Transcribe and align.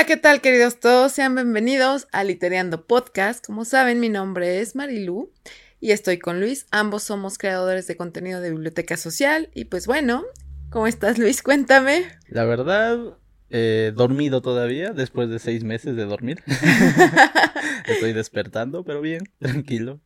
Hola, 0.00 0.06
¿qué 0.06 0.16
tal 0.16 0.40
queridos 0.40 0.80
todos? 0.80 1.12
Sean 1.12 1.34
bienvenidos 1.34 2.08
a 2.10 2.24
Litereando 2.24 2.86
Podcast. 2.86 3.44
Como 3.44 3.66
saben, 3.66 4.00
mi 4.00 4.08
nombre 4.08 4.60
es 4.60 4.74
Marilu 4.74 5.30
y 5.78 5.90
estoy 5.90 6.18
con 6.18 6.40
Luis. 6.40 6.64
Ambos 6.70 7.02
somos 7.02 7.36
creadores 7.36 7.86
de 7.86 7.98
contenido 7.98 8.40
de 8.40 8.48
biblioteca 8.48 8.96
social. 8.96 9.50
Y 9.52 9.66
pues 9.66 9.86
bueno, 9.86 10.24
¿cómo 10.70 10.86
estás 10.86 11.18
Luis? 11.18 11.42
Cuéntame. 11.42 12.06
La 12.28 12.44
verdad, 12.44 13.18
eh, 13.50 13.92
dormido 13.94 14.40
todavía, 14.40 14.92
después 14.92 15.28
de 15.28 15.38
seis 15.38 15.64
meses 15.64 15.94
de 15.96 16.06
dormir. 16.06 16.42
Estoy 17.86 18.14
despertando, 18.14 18.84
pero 18.84 19.02
bien, 19.02 19.24
tranquilo. 19.38 20.00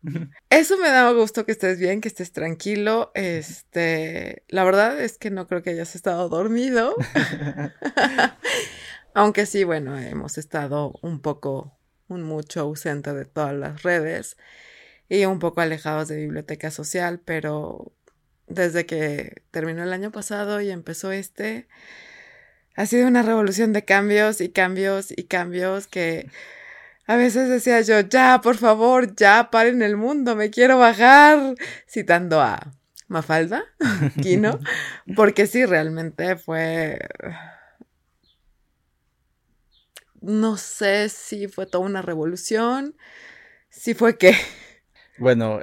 Eso 0.50 0.76
me 0.76 0.88
da 0.88 1.08
gusto 1.12 1.46
que 1.46 1.52
estés 1.52 1.78
bien, 1.78 2.00
que 2.00 2.08
estés 2.08 2.32
tranquilo. 2.32 3.12
Este, 3.14 4.42
la 4.48 4.64
verdad 4.64 5.00
es 5.00 5.18
que 5.18 5.30
no 5.30 5.46
creo 5.46 5.62
que 5.62 5.70
hayas 5.70 5.94
estado 5.94 6.28
dormido. 6.28 6.96
Aunque 9.14 9.46
sí, 9.46 9.62
bueno, 9.64 9.96
hemos 9.98 10.38
estado 10.38 10.98
un 11.00 11.20
poco, 11.20 11.78
un 12.08 12.22
mucho 12.24 12.60
ausente 12.60 13.14
de 13.14 13.24
todas 13.24 13.54
las 13.54 13.82
redes 13.84 14.36
y 15.08 15.24
un 15.24 15.38
poco 15.38 15.60
alejados 15.60 16.08
de 16.08 16.16
biblioteca 16.16 16.72
social, 16.72 17.20
pero 17.24 17.92
desde 18.48 18.86
que 18.86 19.42
terminó 19.52 19.84
el 19.84 19.92
año 19.92 20.10
pasado 20.10 20.60
y 20.60 20.70
empezó 20.70 21.12
este, 21.12 21.68
ha 22.76 22.86
sido 22.86 23.06
una 23.06 23.22
revolución 23.22 23.72
de 23.72 23.84
cambios 23.84 24.40
y 24.40 24.48
cambios 24.48 25.12
y 25.16 25.24
cambios 25.24 25.86
que 25.86 26.28
a 27.06 27.16
veces 27.16 27.48
decía 27.48 27.80
yo, 27.82 28.00
ya, 28.00 28.40
por 28.42 28.56
favor, 28.56 29.14
ya, 29.14 29.50
paren 29.50 29.82
el 29.82 29.96
mundo, 29.96 30.34
me 30.34 30.50
quiero 30.50 30.78
bajar, 30.78 31.54
citando 31.88 32.40
a 32.40 32.72
Mafalda, 33.08 33.62
Kino, 34.22 34.58
porque 35.14 35.46
sí, 35.46 35.64
realmente 35.66 36.36
fue... 36.36 36.98
No 40.24 40.56
sé 40.56 41.10
si 41.10 41.48
fue 41.48 41.66
toda 41.66 41.84
una 41.84 42.00
revolución, 42.00 42.96
si 43.68 43.92
fue 43.92 44.16
que... 44.16 44.32
Bueno, 45.18 45.60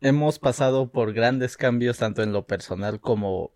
hemos 0.00 0.38
pasado 0.40 0.90
por 0.90 1.12
grandes 1.12 1.56
cambios 1.56 1.98
tanto 1.98 2.22
en 2.22 2.32
lo 2.32 2.44
personal 2.44 3.00
como 3.00 3.52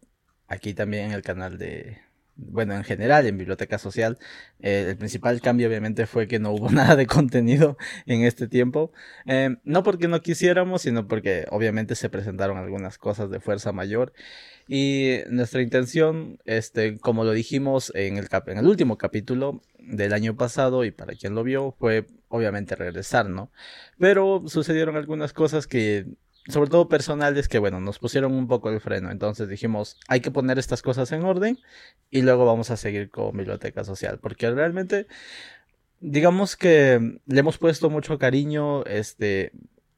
aquí 0.46 0.72
también 0.72 1.06
en 1.06 1.12
el 1.12 1.22
canal 1.22 1.58
de, 1.58 1.98
bueno, 2.36 2.74
en 2.74 2.84
general 2.84 3.26
en 3.26 3.38
biblioteca 3.38 3.78
social, 3.78 4.18
eh, 4.60 4.86
el 4.88 4.96
principal 4.96 5.40
cambio 5.40 5.68
obviamente 5.68 6.06
fue 6.06 6.26
que 6.26 6.38
no 6.38 6.52
hubo 6.52 6.68
nada 6.72 6.96
de 6.96 7.06
contenido 7.06 7.76
en 8.06 8.22
este 8.22 8.48
tiempo. 8.48 8.92
Eh, 9.26 9.56
no 9.64 9.82
porque 9.82 10.08
no 10.08 10.20
quisiéramos, 10.20 10.82
sino 10.82 11.06
porque 11.06 11.46
obviamente 11.50 11.94
se 11.94 12.08
presentaron 12.08 12.58
algunas 12.58 12.98
cosas 12.98 13.30
de 13.30 13.40
fuerza 13.40 13.72
mayor. 13.72 14.12
Y 14.66 15.18
nuestra 15.28 15.60
intención, 15.60 16.38
este, 16.46 16.98
como 16.98 17.24
lo 17.24 17.32
dijimos 17.32 17.92
en 17.94 18.16
el, 18.16 18.28
en 18.46 18.58
el 18.58 18.66
último 18.66 18.96
capítulo 18.96 19.60
del 19.78 20.14
año 20.14 20.36
pasado, 20.36 20.84
y 20.84 20.90
para 20.90 21.14
quien 21.14 21.34
lo 21.34 21.44
vio, 21.44 21.76
fue 21.78 22.06
obviamente 22.28 22.74
regresar, 22.74 23.28
¿no? 23.28 23.50
Pero 23.98 24.42
sucedieron 24.46 24.96
algunas 24.96 25.32
cosas 25.32 25.66
que 25.66 26.06
sobre 26.48 26.70
todo 26.70 26.88
personales 26.88 27.48
que, 27.48 27.58
bueno, 27.58 27.80
nos 27.80 27.98
pusieron 27.98 28.32
un 28.34 28.48
poco 28.48 28.70
el 28.70 28.80
freno. 28.80 29.10
Entonces 29.10 29.48
dijimos, 29.48 29.98
hay 30.08 30.20
que 30.20 30.30
poner 30.30 30.58
estas 30.58 30.82
cosas 30.82 31.10
en 31.12 31.24
orden 31.24 31.58
y 32.10 32.22
luego 32.22 32.44
vamos 32.44 32.70
a 32.70 32.76
seguir 32.76 33.10
con 33.10 33.36
biblioteca 33.36 33.84
social. 33.84 34.18
Porque 34.20 34.50
realmente, 34.50 35.06
digamos 36.00 36.56
que 36.56 37.18
le 37.26 37.40
hemos 37.40 37.58
puesto 37.58 37.90
mucho 37.90 38.18
cariño, 38.18 38.84
este, 38.84 39.52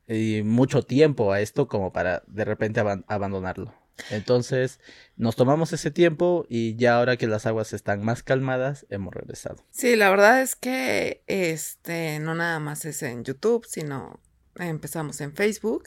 y 0.08 0.42
mucho 0.42 0.83
tiempo 0.83 1.33
a 1.33 1.41
esto 1.41 1.69
como 1.69 1.92
para 1.92 2.22
de 2.27 2.44
repente 2.44 2.80
abandonarlo. 2.80 3.74
Entonces 4.11 4.78
nos 5.17 5.36
tomamos 5.36 5.72
ese 5.72 5.91
tiempo 5.91 6.44
y 6.48 6.77
ya 6.77 6.97
ahora 6.97 7.17
que 7.17 7.27
las 7.27 7.47
aguas 7.47 7.72
están 7.72 8.05
más 8.05 8.22
calmadas 8.22 8.86
hemos 8.91 9.14
regresado. 9.14 9.64
Sí, 9.70 9.97
la 9.97 10.11
verdad 10.11 10.42
es 10.42 10.55
que 10.55 11.22
este 11.27 12.19
no 12.20 12.34
nada 12.34 12.61
más 12.61 12.84
es 12.84 13.02
en 13.02 13.24
YouTube, 13.24 13.64
sino 13.67 14.20
empezamos 14.58 15.20
en 15.20 15.34
Facebook 15.34 15.84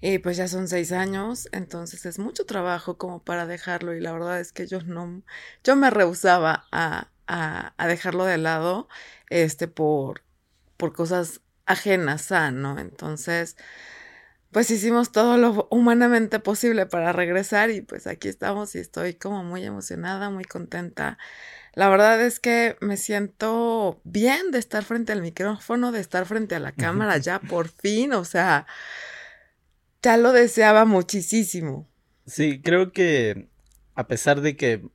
y 0.00 0.18
pues 0.18 0.36
ya 0.36 0.48
son 0.48 0.68
seis 0.68 0.90
años, 0.92 1.48
entonces 1.52 2.06
es 2.06 2.18
mucho 2.18 2.46
trabajo 2.46 2.98
como 2.98 3.22
para 3.22 3.46
dejarlo 3.46 3.94
y 3.94 4.00
la 4.00 4.12
verdad 4.12 4.40
es 4.40 4.52
que 4.52 4.66
yo 4.66 4.80
no, 4.80 5.22
yo 5.62 5.76
me 5.76 5.90
rehusaba 5.90 6.66
a, 6.72 7.08
a, 7.26 7.86
dejarlo 7.86 8.24
de 8.24 8.38
lado, 8.38 8.88
este, 9.30 9.68
por, 9.68 10.22
por 10.76 10.92
cosas 10.92 11.40
ajenas 11.66 12.32
a, 12.32 12.50
¿no? 12.50 12.78
Entonces, 12.78 13.56
pues 14.50 14.70
hicimos 14.70 15.12
todo 15.12 15.36
lo 15.36 15.68
humanamente 15.70 16.38
posible 16.40 16.86
para 16.86 17.12
regresar 17.12 17.70
y 17.70 17.82
pues 17.82 18.06
aquí 18.06 18.28
estamos 18.28 18.74
y 18.74 18.78
estoy 18.78 19.14
como 19.14 19.44
muy 19.44 19.64
emocionada, 19.64 20.30
muy 20.30 20.44
contenta 20.44 21.18
la 21.76 21.90
verdad 21.90 22.22
es 22.22 22.40
que 22.40 22.76
me 22.80 22.96
siento 22.96 24.00
bien 24.02 24.50
de 24.50 24.58
estar 24.58 24.82
frente 24.82 25.12
al 25.12 25.20
micrófono, 25.20 25.92
de 25.92 26.00
estar 26.00 26.24
frente 26.24 26.54
a 26.54 26.58
la 26.58 26.72
cámara 26.72 27.18
ya 27.18 27.38
por 27.38 27.68
fin, 27.68 28.14
o 28.14 28.24
sea, 28.24 28.66
ya 30.02 30.16
lo 30.16 30.32
deseaba 30.32 30.86
muchísimo. 30.86 31.86
Sí, 32.26 32.62
creo 32.62 32.92
que 32.92 33.50
a 33.94 34.06
pesar 34.06 34.40
de 34.40 34.56
que 34.56 34.88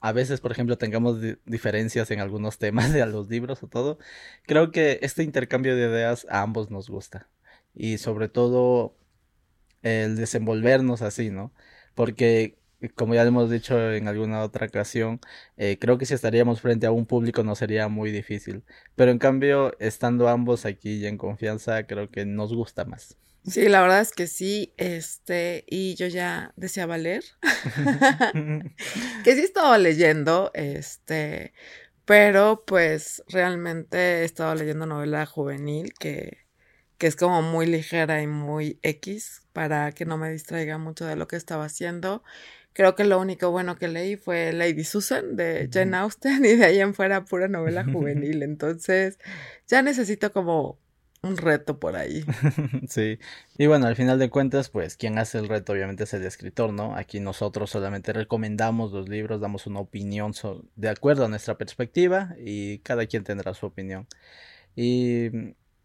a 0.00 0.12
veces, 0.12 0.42
por 0.42 0.52
ejemplo, 0.52 0.76
tengamos 0.76 1.18
diferencias 1.46 2.10
en 2.10 2.20
algunos 2.20 2.58
temas 2.58 2.92
de 2.92 3.06
los 3.06 3.30
libros 3.30 3.62
o 3.62 3.66
todo, 3.66 3.98
creo 4.46 4.70
que 4.70 4.98
este 5.00 5.22
intercambio 5.22 5.76
de 5.76 5.88
ideas 5.88 6.26
a 6.28 6.42
ambos 6.42 6.70
nos 6.70 6.90
gusta. 6.90 7.26
Y 7.74 7.96
sobre 7.96 8.28
todo 8.28 8.94
el 9.80 10.16
desenvolvernos 10.16 11.00
así, 11.00 11.30
¿no? 11.30 11.54
Porque 11.94 12.57
como 12.94 13.14
ya 13.14 13.22
hemos 13.24 13.50
dicho 13.50 13.92
en 13.92 14.08
alguna 14.08 14.42
otra 14.42 14.66
ocasión, 14.66 15.20
eh, 15.56 15.78
creo 15.80 15.98
que 15.98 16.06
si 16.06 16.14
estaríamos 16.14 16.60
frente 16.60 16.86
a 16.86 16.92
un 16.92 17.06
público 17.06 17.42
no 17.42 17.54
sería 17.54 17.88
muy 17.88 18.10
difícil. 18.10 18.62
Pero 18.96 19.10
en 19.10 19.18
cambio, 19.18 19.76
estando 19.80 20.28
ambos 20.28 20.64
aquí 20.64 20.96
y 20.96 21.06
en 21.06 21.18
confianza, 21.18 21.86
creo 21.86 22.10
que 22.10 22.24
nos 22.24 22.54
gusta 22.54 22.84
más. 22.84 23.16
Sí, 23.44 23.68
la 23.68 23.80
verdad 23.80 24.00
es 24.00 24.12
que 24.12 24.26
sí, 24.26 24.74
este, 24.76 25.64
y 25.66 25.94
yo 25.94 26.06
ya 26.06 26.52
deseaba 26.56 26.98
leer, 26.98 27.24
que 29.24 29.34
sí 29.34 29.40
estaba 29.40 29.78
leyendo, 29.78 30.50
este, 30.52 31.54
pero 32.04 32.64
pues 32.66 33.22
realmente 33.28 33.96
he 34.20 34.24
estado 34.24 34.54
leyendo 34.54 34.86
novela 34.86 35.24
juvenil 35.24 35.94
que, 35.98 36.46
que 36.98 37.06
es 37.06 37.16
como 37.16 37.40
muy 37.40 37.66
ligera 37.66 38.20
y 38.20 38.26
muy 38.26 38.80
X 38.82 39.42
para 39.52 39.92
que 39.92 40.04
no 40.04 40.18
me 40.18 40.30
distraiga 40.30 40.76
mucho 40.76 41.06
de 41.06 41.16
lo 41.16 41.26
que 41.26 41.36
estaba 41.36 41.64
haciendo 41.64 42.22
Creo 42.78 42.94
que 42.94 43.02
lo 43.02 43.18
único 43.18 43.50
bueno 43.50 43.74
que 43.76 43.88
leí 43.88 44.16
fue 44.16 44.52
Lady 44.52 44.84
Susan 44.84 45.34
de 45.34 45.68
Jane 45.72 45.96
Austen 45.96 46.44
y 46.44 46.54
de 46.54 46.64
ahí 46.64 46.78
en 46.78 46.94
fuera 46.94 47.24
pura 47.24 47.48
novela 47.48 47.82
juvenil. 47.92 48.44
Entonces 48.44 49.18
ya 49.66 49.82
necesito 49.82 50.32
como 50.32 50.78
un 51.24 51.36
reto 51.36 51.80
por 51.80 51.96
ahí. 51.96 52.24
Sí. 52.88 53.18
Y 53.58 53.66
bueno, 53.66 53.88
al 53.88 53.96
final 53.96 54.20
de 54.20 54.30
cuentas, 54.30 54.68
pues 54.68 54.96
quien 54.96 55.18
hace 55.18 55.38
el 55.38 55.48
reto 55.48 55.72
obviamente 55.72 56.04
es 56.04 56.14
el 56.14 56.24
escritor, 56.24 56.72
¿no? 56.72 56.94
Aquí 56.94 57.18
nosotros 57.18 57.68
solamente 57.68 58.12
recomendamos 58.12 58.92
los 58.92 59.08
libros, 59.08 59.40
damos 59.40 59.66
una 59.66 59.80
opinión 59.80 60.32
de 60.76 60.88
acuerdo 60.88 61.24
a 61.24 61.28
nuestra 61.28 61.58
perspectiva 61.58 62.36
y 62.38 62.78
cada 62.78 63.06
quien 63.06 63.24
tendrá 63.24 63.54
su 63.54 63.66
opinión. 63.66 64.06
Y 64.76 65.30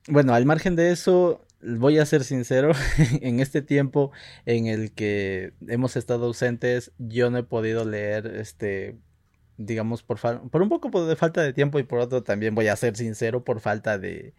bueno, 0.07 0.35
al 0.35 0.45
margen 0.45 0.75
de 0.75 0.91
eso, 0.91 1.43
voy 1.63 1.97
a 1.97 2.05
ser 2.05 2.23
sincero, 2.23 2.71
en 3.21 3.39
este 3.39 3.61
tiempo 3.61 4.11
en 4.45 4.67
el 4.67 4.91
que 4.93 5.53
hemos 5.67 5.95
estado 5.95 6.25
ausentes, 6.25 6.91
yo 6.97 7.29
no 7.29 7.37
he 7.39 7.43
podido 7.43 7.85
leer, 7.85 8.27
este, 8.27 8.97
digamos, 9.57 10.03
por, 10.03 10.19
por 10.49 10.61
un 10.61 10.69
poco 10.69 11.05
de 11.05 11.15
falta 11.15 11.41
de 11.41 11.53
tiempo 11.53 11.79
y 11.79 11.83
por 11.83 11.99
otro 11.99 12.23
también 12.23 12.55
voy 12.55 12.67
a 12.67 12.75
ser 12.75 12.95
sincero, 12.95 13.43
por 13.43 13.59
falta 13.59 13.97
de, 13.97 14.33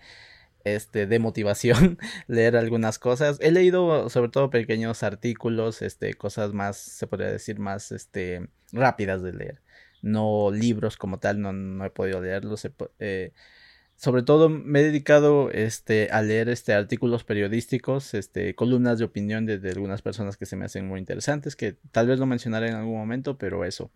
este, 0.65 1.07
de 1.07 1.19
motivación, 1.19 1.99
leer 2.27 2.57
algunas 2.57 2.99
cosas. 2.99 3.39
He 3.41 3.53
leído 3.53 4.09
sobre 4.11 4.31
todo 4.31 4.51
pequeños 4.51 5.03
artículos, 5.03 5.83
este, 5.83 6.15
cosas 6.15 6.53
más, 6.53 6.77
se 6.77 7.07
podría 7.07 7.31
decir, 7.31 7.59
más, 7.59 7.93
este, 7.93 8.49
rápidas 8.73 9.23
de 9.23 9.33
leer. 9.33 9.63
No 10.03 10.51
libros 10.51 10.97
como 10.97 11.19
tal, 11.19 11.41
no, 11.41 11.53
no 11.53 11.85
he 11.85 11.91
podido 11.91 12.21
leerlos. 12.21 12.69
Eh, 12.99 13.33
sobre 13.97 14.23
todo 14.23 14.49
me 14.49 14.81
he 14.81 14.83
dedicado 14.85 15.51
este, 15.51 16.09
a 16.11 16.23
leer 16.23 16.49
este, 16.49 16.75
artículos 16.75 17.25
periodísticos, 17.25 18.15
este, 18.15 18.55
columnas 18.55 18.99
de 18.99 19.05
opinión 19.05 19.47
de, 19.47 19.61
algunas 19.71 20.03
personas 20.03 20.37
que 20.37 20.47
se 20.47 20.57
me 20.57 20.65
hacen 20.65 20.87
muy 20.87 21.01
interesantes, 21.01 21.57
que 21.57 21.77
tal 21.93 22.09
vez 22.09 22.19
lo 22.19 22.27
mencionaré 22.27 22.69
en 22.69 22.75
algún 22.75 22.97
momento, 22.97 23.39
pero 23.39 23.65
eso, 23.65 23.91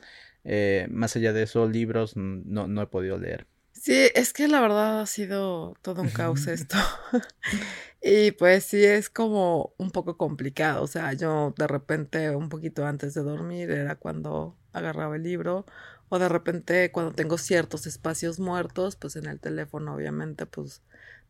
eh, 0.45 0.87
más 0.91 1.17
allá 1.17 1.33
de 1.33 1.43
eso, 1.43 1.69
libros 1.69 2.17
no, 2.17 2.69
no 2.69 2.83
he 2.83 2.87
podido 2.87 3.19
leer. 3.19 3.47
Sí, 3.73 4.09
es 4.15 4.33
que 4.33 4.49
la 4.49 4.61
verdad 4.61 5.01
ha 5.01 5.07
sido 5.07 5.75
todo 5.83 6.03
un 6.03 6.11
caos 6.11 6.47
esto. 6.49 6.77
y 8.03 8.33
pues 8.33 8.65
sí, 8.65 8.85
es 8.85 9.09
como 9.09 9.73
un 9.79 9.91
poco 9.91 10.17
complicado. 10.17 10.83
O 10.83 10.87
sea, 10.87 11.13
yo 11.13 11.55
de 11.57 11.67
repente, 11.67 12.35
un 12.35 12.49
poquito 12.49 12.85
antes 12.85 13.15
de 13.15 13.23
dormir, 13.23 13.71
era 13.71 13.95
cuando 13.95 14.57
agarraba 14.73 15.17
el 15.17 15.23
libro 15.23 15.65
o 16.09 16.19
de 16.19 16.29
repente 16.29 16.91
cuando 16.93 17.13
tengo 17.13 17.39
ciertos 17.39 17.87
espacios 17.87 18.39
muertos, 18.41 18.97
pues 18.97 19.17
en 19.17 19.27
el 19.27 19.41
teléfono 19.41 19.95
obviamente 19.95 20.47
pues 20.47 20.83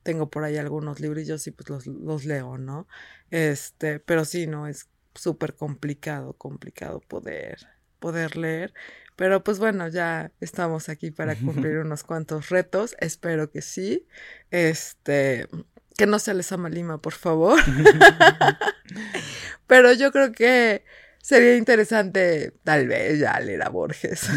tengo 0.03 0.31
por 0.31 0.45
ahí 0.45 0.57
algunos 0.57 1.01
librillos 1.01 1.47
y 1.47 1.51
pues 1.51 1.69
los, 1.69 1.87
los 1.87 2.25
leo, 2.25 2.59
¿no? 2.59 2.87
Este, 3.31 4.01
pero 4.01 4.25
sí, 4.25 4.47
no, 4.47 4.67
es 4.67 4.89
súper 5.15 5.55
complicado, 5.55 6.33
complicado 6.35 7.01
poder 7.01 7.59
poder 7.99 8.37
leer. 8.37 8.73
Pero 9.17 9.43
pues 9.43 9.59
bueno, 9.59 9.89
ya 9.89 10.31
estamos 10.41 10.89
aquí 10.89 11.11
para 11.11 11.35
cumplir 11.35 11.79
unos 11.85 12.05
cuantos 12.05 12.49
retos. 12.51 12.97
Espero 13.01 13.51
que 13.51 13.63
sí. 13.63 14.07
Este, 14.51 15.49
que 15.97 16.07
no 16.07 16.19
sea 16.19 16.35
Lezama 16.35 16.69
Lima, 16.69 16.99
por 16.99 17.15
favor. 17.15 17.61
Pero 19.67 19.93
yo 19.93 20.13
creo 20.13 20.33
que 20.33 20.85
sería 21.29 21.57
interesante, 21.59 22.55
tal 22.65 22.89
vez, 22.89 23.19
ya 23.19 23.39
leer 23.39 23.63
a 23.63 23.69
Borges. 23.69 24.31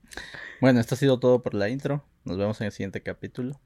bueno, 0.60 0.78
esto 0.78 0.94
ha 0.94 0.98
sido 0.98 1.18
todo 1.18 1.42
por 1.42 1.54
la 1.54 1.68
intro. 1.68 2.04
Nos 2.24 2.38
vemos 2.38 2.60
en 2.60 2.66
el 2.66 2.72
siguiente 2.72 3.02
capítulo. 3.02 3.60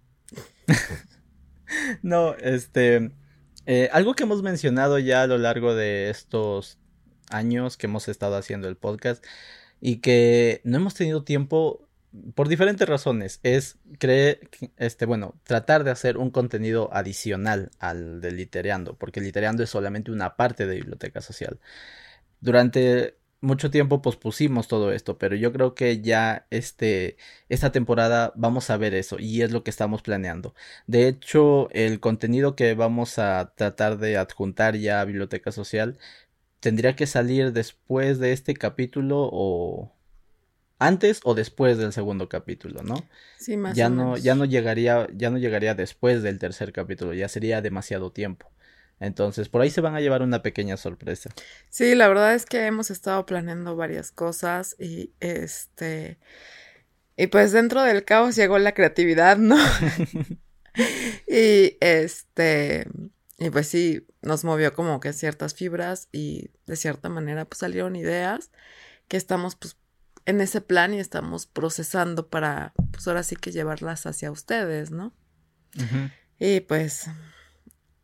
no, 2.02 2.34
este. 2.36 3.10
Eh, 3.66 3.90
algo 3.92 4.14
que 4.14 4.22
hemos 4.22 4.42
mencionado 4.42 4.98
ya 4.98 5.22
a 5.22 5.26
lo 5.26 5.36
largo 5.36 5.74
de 5.74 6.08
estos 6.08 6.78
años 7.28 7.76
que 7.76 7.86
hemos 7.86 8.08
estado 8.08 8.36
haciendo 8.36 8.66
el 8.66 8.78
podcast 8.78 9.22
y 9.82 9.96
que 9.96 10.62
no 10.64 10.78
hemos 10.78 10.94
tenido 10.94 11.22
tiempo 11.22 11.86
por 12.34 12.48
diferentes 12.48 12.88
razones. 12.88 13.40
Es 13.42 13.76
creer, 13.98 14.48
este, 14.78 15.04
bueno, 15.04 15.34
tratar 15.44 15.84
de 15.84 15.90
hacer 15.90 16.16
un 16.16 16.30
contenido 16.30 16.88
adicional 16.94 17.72
al 17.78 18.22
de 18.22 18.32
Litereando, 18.32 18.96
porque 18.96 19.20
Litereando 19.20 19.62
es 19.62 19.68
solamente 19.68 20.10
una 20.10 20.36
parte 20.36 20.66
de 20.66 20.76
biblioteca 20.76 21.20
social. 21.20 21.60
Durante 22.40 23.16
mucho 23.40 23.70
tiempo 23.70 24.02
pospusimos 24.02 24.68
todo 24.68 24.92
esto, 24.92 25.18
pero 25.18 25.34
yo 25.36 25.52
creo 25.52 25.74
que 25.74 26.00
ya 26.02 26.46
este, 26.50 27.16
esta 27.48 27.72
temporada 27.72 28.32
vamos 28.36 28.70
a 28.70 28.76
ver 28.76 28.94
eso 28.94 29.16
y 29.18 29.42
es 29.42 29.50
lo 29.52 29.64
que 29.64 29.70
estamos 29.70 30.02
planeando. 30.02 30.54
De 30.86 31.08
hecho, 31.08 31.70
el 31.70 32.00
contenido 32.00 32.54
que 32.56 32.74
vamos 32.74 33.18
a 33.18 33.52
tratar 33.56 33.98
de 33.98 34.18
adjuntar 34.18 34.76
ya 34.76 35.00
a 35.00 35.04
Biblioteca 35.04 35.52
Social 35.52 35.98
tendría 36.60 36.96
que 36.96 37.06
salir 37.06 37.52
después 37.52 38.18
de 38.18 38.32
este 38.32 38.54
capítulo 38.54 39.28
o 39.32 39.92
antes 40.78 41.20
o 41.24 41.34
después 41.34 41.78
del 41.78 41.92
segundo 41.92 42.28
capítulo, 42.28 42.82
¿no? 42.82 43.08
Sí, 43.36 43.56
más 43.56 43.76
ya 43.76 43.86
o 43.86 43.90
no 43.90 44.16
menos. 44.16 44.22
ya 44.22 44.34
no 44.34 44.44
llegaría 44.44 45.08
ya 45.14 45.30
no 45.30 45.38
llegaría 45.38 45.74
después 45.74 46.22
del 46.22 46.38
tercer 46.38 46.72
capítulo, 46.72 47.14
ya 47.14 47.28
sería 47.28 47.60
demasiado 47.62 48.12
tiempo. 48.12 48.50
Entonces, 49.00 49.48
por 49.48 49.62
ahí 49.62 49.70
se 49.70 49.80
van 49.80 49.94
a 49.94 50.00
llevar 50.00 50.22
una 50.22 50.42
pequeña 50.42 50.76
sorpresa. 50.76 51.30
Sí, 51.70 51.94
la 51.94 52.06
verdad 52.06 52.34
es 52.34 52.44
que 52.44 52.66
hemos 52.66 52.90
estado 52.90 53.24
planeando 53.26 53.74
varias 53.74 54.12
cosas 54.12 54.76
y 54.78 55.12
este 55.20 56.18
y 57.16 57.26
pues 57.26 57.52
dentro 57.52 57.82
del 57.82 58.04
caos 58.04 58.36
llegó 58.36 58.58
la 58.58 58.72
creatividad, 58.72 59.38
¿no? 59.38 59.56
y 61.26 61.76
este 61.80 62.86
y 63.38 63.48
pues 63.48 63.68
sí, 63.68 64.06
nos 64.20 64.44
movió 64.44 64.74
como 64.74 65.00
que 65.00 65.14
ciertas 65.14 65.54
fibras 65.54 66.08
y 66.12 66.50
de 66.66 66.76
cierta 66.76 67.08
manera 67.08 67.46
pues 67.46 67.58
salieron 67.58 67.96
ideas 67.96 68.50
que 69.08 69.16
estamos 69.16 69.56
pues 69.56 69.78
en 70.26 70.42
ese 70.42 70.60
plan 70.60 70.92
y 70.92 71.00
estamos 71.00 71.46
procesando 71.46 72.28
para 72.28 72.74
pues 72.92 73.08
ahora 73.08 73.22
sí 73.22 73.36
que 73.36 73.50
llevarlas 73.50 74.04
hacia 74.04 74.30
ustedes, 74.30 74.90
¿no? 74.90 75.14
Y 76.38 76.60
pues, 76.60 77.06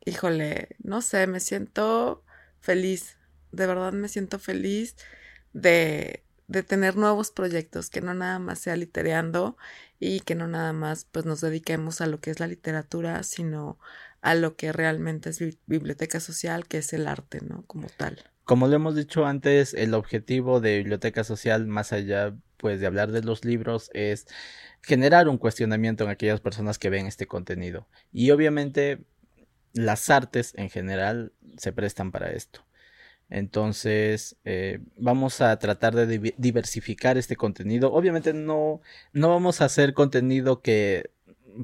híjole, 0.06 0.68
no 0.82 1.02
sé, 1.02 1.26
me 1.26 1.40
siento 1.40 2.24
feliz, 2.60 3.18
de 3.52 3.66
verdad 3.66 3.92
me 3.92 4.08
siento 4.08 4.38
feliz 4.38 4.96
de, 5.52 6.24
de 6.48 6.62
tener 6.62 6.96
nuevos 6.96 7.30
proyectos, 7.30 7.90
que 7.90 8.00
no 8.00 8.14
nada 8.14 8.38
más 8.38 8.60
sea 8.60 8.76
litereando 8.76 9.58
y 10.00 10.20
que 10.20 10.34
no 10.34 10.48
nada 10.48 10.72
más 10.72 11.04
pues 11.04 11.26
nos 11.26 11.42
dediquemos 11.42 12.00
a 12.00 12.06
lo 12.06 12.20
que 12.20 12.30
es 12.30 12.40
la 12.40 12.46
literatura, 12.46 13.22
sino 13.22 13.78
a 14.22 14.34
lo 14.34 14.56
que 14.56 14.72
realmente 14.72 15.30
es 15.30 15.40
bi- 15.40 15.58
biblioteca 15.66 16.20
social, 16.20 16.66
que 16.66 16.78
es 16.78 16.92
el 16.94 17.06
arte, 17.06 17.40
¿no? 17.42 17.64
Como 17.66 17.88
tal. 17.88 18.22
Como 18.44 18.68
lo 18.68 18.76
hemos 18.76 18.94
dicho 18.94 19.26
antes, 19.26 19.74
el 19.74 19.92
objetivo 19.92 20.60
de 20.60 20.78
Biblioteca 20.78 21.24
Social, 21.24 21.66
más 21.66 21.92
allá 21.92 22.36
pues 22.58 22.80
de 22.80 22.86
hablar 22.86 23.10
de 23.12 23.22
los 23.22 23.44
libros, 23.44 23.90
es 23.92 24.26
generar 24.82 25.28
un 25.28 25.36
cuestionamiento 25.38 26.04
en 26.04 26.10
aquellas 26.10 26.40
personas 26.40 26.78
que 26.78 26.90
ven 26.90 27.06
este 27.06 27.26
contenido. 27.26 27.88
Y 28.12 28.30
obviamente 28.30 29.04
las 29.76 30.10
artes 30.10 30.52
en 30.56 30.70
general 30.70 31.32
se 31.58 31.72
prestan 31.72 32.10
para 32.12 32.30
esto. 32.32 32.66
Entonces, 33.28 34.36
eh, 34.44 34.80
vamos 34.96 35.40
a 35.40 35.58
tratar 35.58 35.94
de 35.94 36.34
diversificar 36.38 37.18
este 37.18 37.36
contenido. 37.36 37.92
Obviamente 37.92 38.32
no, 38.32 38.80
no 39.12 39.30
vamos 39.30 39.60
a 39.60 39.66
hacer 39.66 39.94
contenido 39.94 40.62
que, 40.62 41.10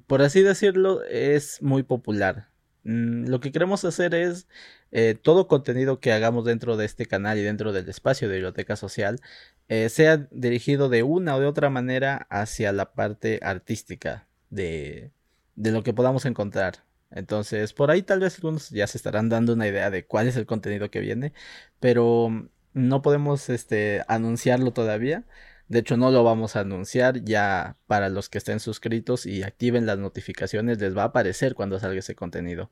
por 0.06 0.22
así 0.22 0.42
decirlo, 0.42 1.04
es 1.04 1.62
muy 1.62 1.82
popular. 1.84 2.48
Mm, 2.84 3.26
Lo 3.28 3.40
que 3.40 3.52
queremos 3.52 3.84
hacer 3.84 4.14
es 4.14 4.48
eh, 4.90 5.14
todo 5.20 5.46
contenido 5.48 6.00
que 6.00 6.12
hagamos 6.12 6.44
dentro 6.44 6.76
de 6.76 6.84
este 6.84 7.06
canal 7.06 7.38
y 7.38 7.42
dentro 7.42 7.72
del 7.72 7.88
espacio 7.88 8.28
de 8.28 8.34
biblioteca 8.34 8.76
social 8.76 9.20
eh, 9.68 9.88
sea 9.88 10.28
dirigido 10.32 10.88
de 10.88 11.02
una 11.04 11.36
o 11.36 11.40
de 11.40 11.46
otra 11.46 11.70
manera 11.70 12.26
hacia 12.30 12.72
la 12.72 12.92
parte 12.92 13.40
artística 13.42 14.26
de, 14.50 15.12
de 15.56 15.70
lo 15.72 15.82
que 15.82 15.94
podamos 15.94 16.26
encontrar. 16.26 16.84
Entonces, 17.14 17.72
por 17.72 17.90
ahí 17.90 18.02
tal 18.02 18.20
vez 18.20 18.36
algunos 18.36 18.70
ya 18.70 18.86
se 18.86 18.98
estarán 18.98 19.28
dando 19.28 19.52
una 19.54 19.68
idea 19.68 19.90
de 19.90 20.06
cuál 20.06 20.28
es 20.28 20.36
el 20.36 20.46
contenido 20.46 20.90
que 20.90 21.00
viene, 21.00 21.32
pero 21.80 22.28
mm, 22.30 22.48
no 22.74 23.02
podemos 23.02 23.48
este, 23.50 24.02
anunciarlo 24.08 24.72
todavía. 24.72 25.24
De 25.68 25.78
hecho, 25.80 25.96
no 25.96 26.10
lo 26.10 26.24
vamos 26.24 26.56
a 26.56 26.60
anunciar 26.60 27.24
ya 27.24 27.76
para 27.86 28.08
los 28.08 28.28
que 28.28 28.38
estén 28.38 28.60
suscritos 28.60 29.26
y 29.26 29.42
activen 29.42 29.86
las 29.86 29.98
notificaciones, 29.98 30.78
les 30.80 30.96
va 30.96 31.02
a 31.02 31.06
aparecer 31.06 31.54
cuando 31.54 31.78
salga 31.80 32.00
ese 32.00 32.14
contenido. 32.14 32.70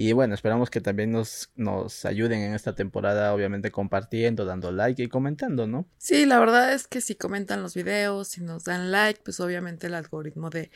Y 0.00 0.12
bueno, 0.12 0.32
esperamos 0.34 0.70
que 0.70 0.80
también 0.80 1.10
nos, 1.10 1.50
nos 1.56 2.04
ayuden 2.04 2.40
en 2.40 2.54
esta 2.54 2.76
temporada, 2.76 3.34
obviamente 3.34 3.72
compartiendo, 3.72 4.44
dando 4.44 4.70
like 4.70 5.02
y 5.02 5.08
comentando, 5.08 5.66
¿no? 5.66 5.88
Sí, 5.96 6.24
la 6.24 6.38
verdad 6.38 6.72
es 6.72 6.86
que 6.86 7.00
si 7.00 7.16
comentan 7.16 7.62
los 7.62 7.74
videos, 7.74 8.28
si 8.28 8.40
nos 8.40 8.62
dan 8.62 8.92
like, 8.92 9.20
pues 9.24 9.40
obviamente 9.40 9.88
el 9.88 9.94
algoritmo 9.94 10.50
de, 10.50 10.70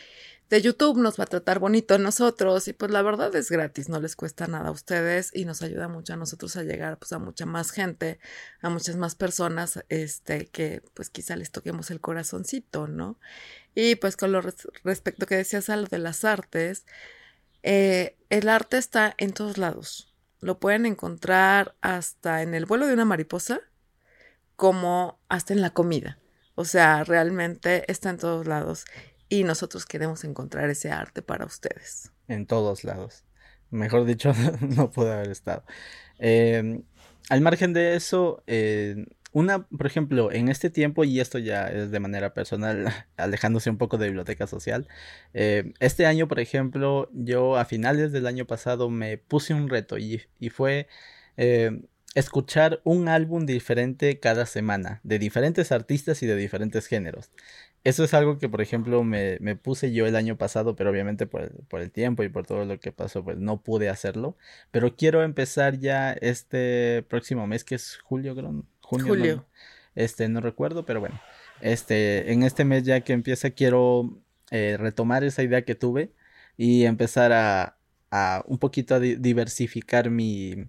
de 0.51 0.61
YouTube 0.61 0.99
nos 0.99 1.21
va 1.21 1.25
a 1.25 1.27
tratar 1.29 1.61
bonito 1.61 1.95
a 1.95 1.99
nosotros 1.99 2.67
y 2.67 2.73
pues 2.73 2.91
la 2.91 3.01
verdad 3.03 3.33
es 3.37 3.49
gratis, 3.49 3.89
no 3.89 4.01
les 4.01 4.17
cuesta 4.17 4.49
nada 4.49 4.71
a 4.71 4.73
ustedes 4.73 5.31
y 5.33 5.45
nos 5.45 5.63
ayuda 5.63 5.87
mucho 5.87 6.15
a 6.15 6.17
nosotros 6.17 6.57
a 6.57 6.65
llegar 6.65 6.99
pues 6.99 7.13
a 7.13 7.21
mucha 7.21 7.47
más 7.47 7.71
gente, 7.71 8.19
a 8.61 8.71
muchas 8.71 8.97
más 8.97 9.15
personas, 9.15 9.85
este, 9.89 10.47
que 10.47 10.83
pues 10.95 11.11
quizá 11.11 11.37
les 11.37 11.53
toquemos 11.53 11.93
el 11.93 12.01
corazoncito, 12.01 12.89
¿no? 12.89 13.21
Y 13.75 13.95
pues 13.97 14.17
con 14.17 14.33
lo 14.33 14.41
res- 14.41 14.67
respecto 14.83 15.27
que 15.27 15.37
decías 15.37 15.71
a 15.71 15.77
lo 15.77 15.87
de 15.87 15.99
las 15.99 16.25
artes, 16.25 16.87
eh, 17.63 18.17
el 18.31 18.49
arte 18.49 18.79
está 18.79 19.15
en 19.19 19.33
todos 19.33 19.59
lados. 19.59 20.15
Lo 20.41 20.59
pueden 20.59 20.87
encontrar 20.87 21.75
hasta 21.81 22.43
en 22.43 22.55
el 22.55 22.67
vuelo 22.67 22.87
de 22.87 22.95
una 22.95 23.05
mariposa 23.05 23.61
como 24.57 25.21
hasta 25.29 25.53
en 25.53 25.61
la 25.61 25.71
comida. 25.71 26.19
O 26.55 26.65
sea, 26.65 27.05
realmente 27.05 27.91
está 27.91 28.11
en 28.11 28.19
todos 28.19 28.47
lados 28.47 28.85
y 29.29 29.45
nosotros 29.45 29.87
queremos 29.87 30.25
encontrar 30.25 30.69
ese 30.71 30.91
arte 30.91 31.23
para 31.23 31.47
ustedes. 31.47 32.13
En 32.29 32.47
todos 32.47 32.85
lados. 32.85 33.25
Mejor 33.71 34.05
dicho, 34.05 34.33
no 34.61 34.91
pude 34.91 35.13
haber 35.13 35.31
estado. 35.31 35.65
Eh, 36.19 36.83
al 37.29 37.41
margen 37.41 37.73
de 37.73 37.97
eso, 37.97 38.43
eh, 38.47 39.07
una, 39.33 39.67
por 39.67 39.87
ejemplo, 39.87 40.31
en 40.33 40.49
este 40.49 40.71
tiempo, 40.71 41.05
y 41.05 41.21
esto 41.21 41.39
ya 41.39 41.69
es 41.69 41.91
de 41.91 42.01
manera 42.01 42.35
personal, 42.35 42.87
alejándose 43.17 43.71
un 43.71 43.79
poco 43.79 43.99
de 43.99 44.07
biblioteca 44.07 44.47
social, 44.47 44.89
eh, 45.35 45.73
este 45.81 46.07
año, 46.07 46.29
por 46.29 46.41
ejemplo, 46.41 47.11
yo 47.13 47.57
a 47.57 47.65
finales 47.65 48.13
del 48.13 48.27
año 48.27 48.47
pasado 48.47 48.91
me 48.91 49.19
puse 49.19 49.55
un 49.55 49.69
reto 49.69 49.99
y, 49.99 50.23
y 50.39 50.51
fue 50.51 50.89
eh, 51.37 51.83
escuchar 52.15 52.81
un 52.85 53.09
álbum 53.09 53.47
diferente 53.47 54.21
cada 54.21 54.47
semana, 54.47 55.01
de 55.03 55.19
diferentes 55.19 55.73
artistas 55.73 56.23
y 56.23 56.27
de 56.27 56.37
diferentes 56.37 56.87
géneros. 56.87 57.31
Eso 57.85 58.05
es 58.05 58.15
algo 58.15 58.39
que, 58.39 58.49
por 58.49 58.61
ejemplo, 58.61 59.03
me, 59.03 59.39
me 59.41 59.57
puse 59.57 59.93
yo 59.93 60.07
el 60.07 60.15
año 60.17 60.37
pasado, 60.39 60.77
pero 60.77 60.91
obviamente 60.91 61.27
por 61.27 61.51
por 61.67 61.81
el 61.81 61.91
tiempo 61.91 62.23
y 62.23 62.29
por 62.29 62.47
todo 62.47 62.65
lo 62.65 62.79
que 62.79 62.93
pasó, 62.93 63.25
pues 63.25 63.39
no 63.39 63.63
pude 63.63 63.89
hacerlo. 63.89 64.37
Pero 64.71 64.95
quiero 64.97 65.23
empezar 65.25 65.79
ya 65.79 66.13
este 66.13 67.05
próximo 67.09 67.47
mes, 67.47 67.65
que 67.65 67.75
es 67.77 67.99
julio, 67.99 68.37
creo. 68.37 68.65
Junio, 68.97 69.07
Julio. 69.09 69.37
no- 69.37 69.47
este, 69.95 70.29
no 70.29 70.41
recuerdo, 70.41 70.85
pero 70.87 71.01
bueno. 71.01 71.21
Este, 71.61 72.33
en 72.33 72.43
este 72.43 72.65
mes 72.65 72.83
ya 72.85 73.01
que 73.03 73.13
empieza, 73.13 73.51
quiero 73.51 74.19
eh, 74.51 74.77
retomar 74.79 75.25
esa 75.25 75.43
idea 75.43 75.65
que 75.65 75.75
tuve 75.75 76.13
y 76.57 76.85
empezar 76.85 77.33
a, 77.33 77.77
a 78.11 78.43
un 78.47 78.59
poquito 78.59 78.95
a 78.95 79.01
di- 79.01 79.17
diversificar 79.17 80.11
mi, 80.11 80.67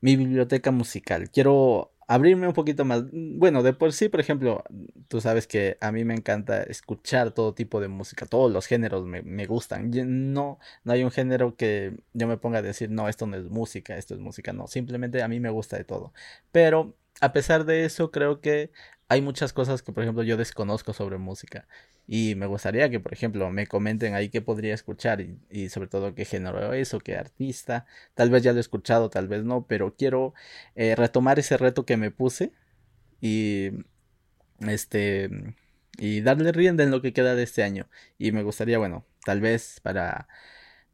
mi 0.00 0.16
biblioteca 0.16 0.70
musical. 0.70 1.30
Quiero 1.30 1.92
abrirme 2.08 2.46
un 2.48 2.52
poquito 2.54 2.84
más. 2.84 3.04
Bueno, 3.12 3.62
de 3.62 3.72
por 3.72 3.92
sí, 3.92 4.08
por 4.08 4.20
ejemplo, 4.20 4.64
tú 5.08 5.20
sabes 5.20 5.46
que 5.46 5.78
a 5.80 5.92
mí 5.92 6.04
me 6.04 6.14
encanta 6.14 6.62
escuchar 6.64 7.32
todo 7.32 7.54
tipo 7.54 7.80
de 7.80 7.88
música, 7.88 8.26
todos 8.26 8.52
los 8.52 8.66
géneros 8.66 9.06
me, 9.06 9.22
me 9.22 9.46
gustan. 9.46 9.90
No, 10.32 10.58
no 10.84 10.92
hay 10.92 11.04
un 11.04 11.10
género 11.10 11.56
que 11.56 11.96
yo 12.12 12.26
me 12.26 12.36
ponga 12.36 12.58
a 12.58 12.62
decir, 12.62 12.90
no, 12.90 13.08
esto 13.08 13.26
no 13.26 13.36
es 13.36 13.44
música, 13.44 13.96
esto 13.96 14.14
es 14.14 14.20
música, 14.20 14.52
no, 14.52 14.66
simplemente 14.66 15.22
a 15.22 15.28
mí 15.28 15.40
me 15.40 15.50
gusta 15.50 15.76
de 15.78 15.84
todo. 15.84 16.12
Pero 16.50 16.96
a 17.20 17.32
pesar 17.32 17.64
de 17.64 17.84
eso, 17.84 18.10
creo 18.10 18.40
que 18.40 18.70
hay 19.08 19.20
muchas 19.22 19.52
cosas 19.52 19.82
que, 19.82 19.92
por 19.92 20.02
ejemplo, 20.02 20.22
yo 20.22 20.36
desconozco 20.36 20.92
sobre 20.92 21.18
música. 21.18 21.68
Y 22.06 22.34
me 22.34 22.46
gustaría 22.46 22.90
que, 22.90 23.00
por 23.00 23.12
ejemplo, 23.12 23.50
me 23.50 23.66
comenten 23.66 24.14
ahí 24.14 24.28
qué 24.28 24.42
podría 24.42 24.74
escuchar 24.74 25.20
y, 25.50 25.68
sobre 25.68 25.88
todo 25.88 26.14
qué 26.14 26.24
género 26.24 26.72
es 26.72 26.94
o 26.94 27.00
qué 27.00 27.16
artista. 27.16 27.86
Tal 28.14 28.30
vez 28.30 28.42
ya 28.42 28.52
lo 28.52 28.58
he 28.58 28.60
escuchado, 28.60 29.10
tal 29.10 29.28
vez 29.28 29.44
no, 29.44 29.66
pero 29.66 29.94
quiero 29.96 30.34
eh, 30.74 30.94
retomar 30.96 31.38
ese 31.38 31.56
reto 31.58 31.84
que 31.86 31.96
me 31.96 32.10
puse 32.10 32.52
y 33.20 33.70
Este, 34.60 35.30
y 35.98 36.20
darle 36.22 36.52
rienda 36.52 36.84
en 36.84 36.90
lo 36.90 37.02
que 37.02 37.12
queda 37.12 37.34
de 37.34 37.42
este 37.44 37.62
año. 37.62 37.88
Y 38.18 38.32
me 38.32 38.42
gustaría, 38.42 38.78
bueno, 38.78 39.06
tal 39.24 39.40
vez 39.40 39.80
para 39.82 40.28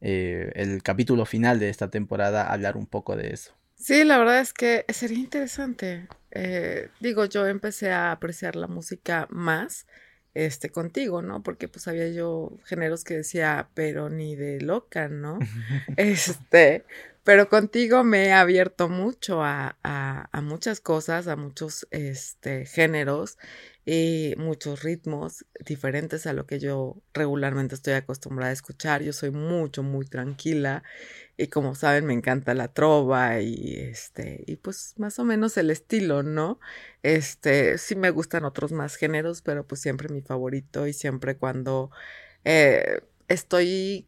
eh, 0.01 0.51
el 0.55 0.83
capítulo 0.83 1.25
final 1.25 1.59
de 1.59 1.69
esta 1.69 1.89
temporada 1.91 2.51
hablar 2.51 2.77
un 2.77 2.87
poco 2.87 3.17
de 3.17 3.33
eso. 3.33 3.58
Sí, 3.79 4.03
la 4.03 4.17
verdad 4.17 4.41
es 4.41 4.53
que 4.53 4.85
sería 4.89 5.17
interesante. 5.19 6.07
Eh, 6.31 6.89
digo, 6.99 7.25
yo 7.25 7.47
empecé 7.47 7.91
a 7.91 8.11
apreciar 8.11 8.55
la 8.57 8.67
música 8.67 9.27
más 9.31 9.87
este 10.33 10.69
contigo, 10.69 11.21
¿no? 11.21 11.41
Porque 11.43 11.67
pues 11.69 11.87
había 11.87 12.09
yo 12.09 12.51
géneros 12.65 13.03
que 13.05 13.15
decía, 13.15 13.69
pero 13.73 14.09
ni 14.09 14.35
de 14.35 14.59
loca, 14.61 15.07
¿no? 15.07 15.39
este, 15.97 16.85
pero 17.29 17.47
contigo 17.47 18.03
me 18.03 18.25
he 18.25 18.31
abierto 18.31 18.89
mucho 18.89 19.43
a, 19.43 19.77
a, 19.83 20.41
muchas 20.41 20.81
cosas, 20.81 21.27
a 21.27 21.35
muchos 21.35 21.87
este, 21.91 22.65
géneros 22.65 23.37
y 23.85 24.33
muchos 24.37 24.81
ritmos 24.81 25.45
diferentes 25.63 26.25
a 26.25 26.33
lo 26.33 26.47
que 26.47 26.57
yo 26.57 27.03
regularmente 27.13 27.75
estoy 27.75 27.93
acostumbrada 27.93 28.49
a 28.49 28.53
escuchar. 28.53 29.03
Yo 29.03 29.13
soy 29.13 29.29
mucho, 29.29 29.83
muy 29.83 30.07
tranquila 30.07 30.81
y 31.37 31.49
como 31.49 31.75
saben 31.75 32.07
me 32.07 32.13
encanta 32.15 32.55
la 32.55 32.73
trova 32.73 33.39
y 33.41 33.75
este 33.75 34.43
y 34.47 34.55
pues 34.55 34.95
más 34.97 35.19
o 35.19 35.23
menos 35.23 35.55
el 35.57 35.69
estilo, 35.69 36.23
¿no? 36.23 36.59
Este 37.03 37.77
sí 37.77 37.95
me 37.95 38.09
gustan 38.09 38.43
otros 38.43 38.71
más 38.71 38.95
géneros, 38.95 39.43
pero 39.43 39.67
pues 39.67 39.81
siempre 39.81 40.09
mi 40.09 40.23
favorito 40.23 40.87
y 40.87 40.93
siempre 40.93 41.37
cuando 41.37 41.91
eh, 42.43 43.01
estoy 43.27 44.07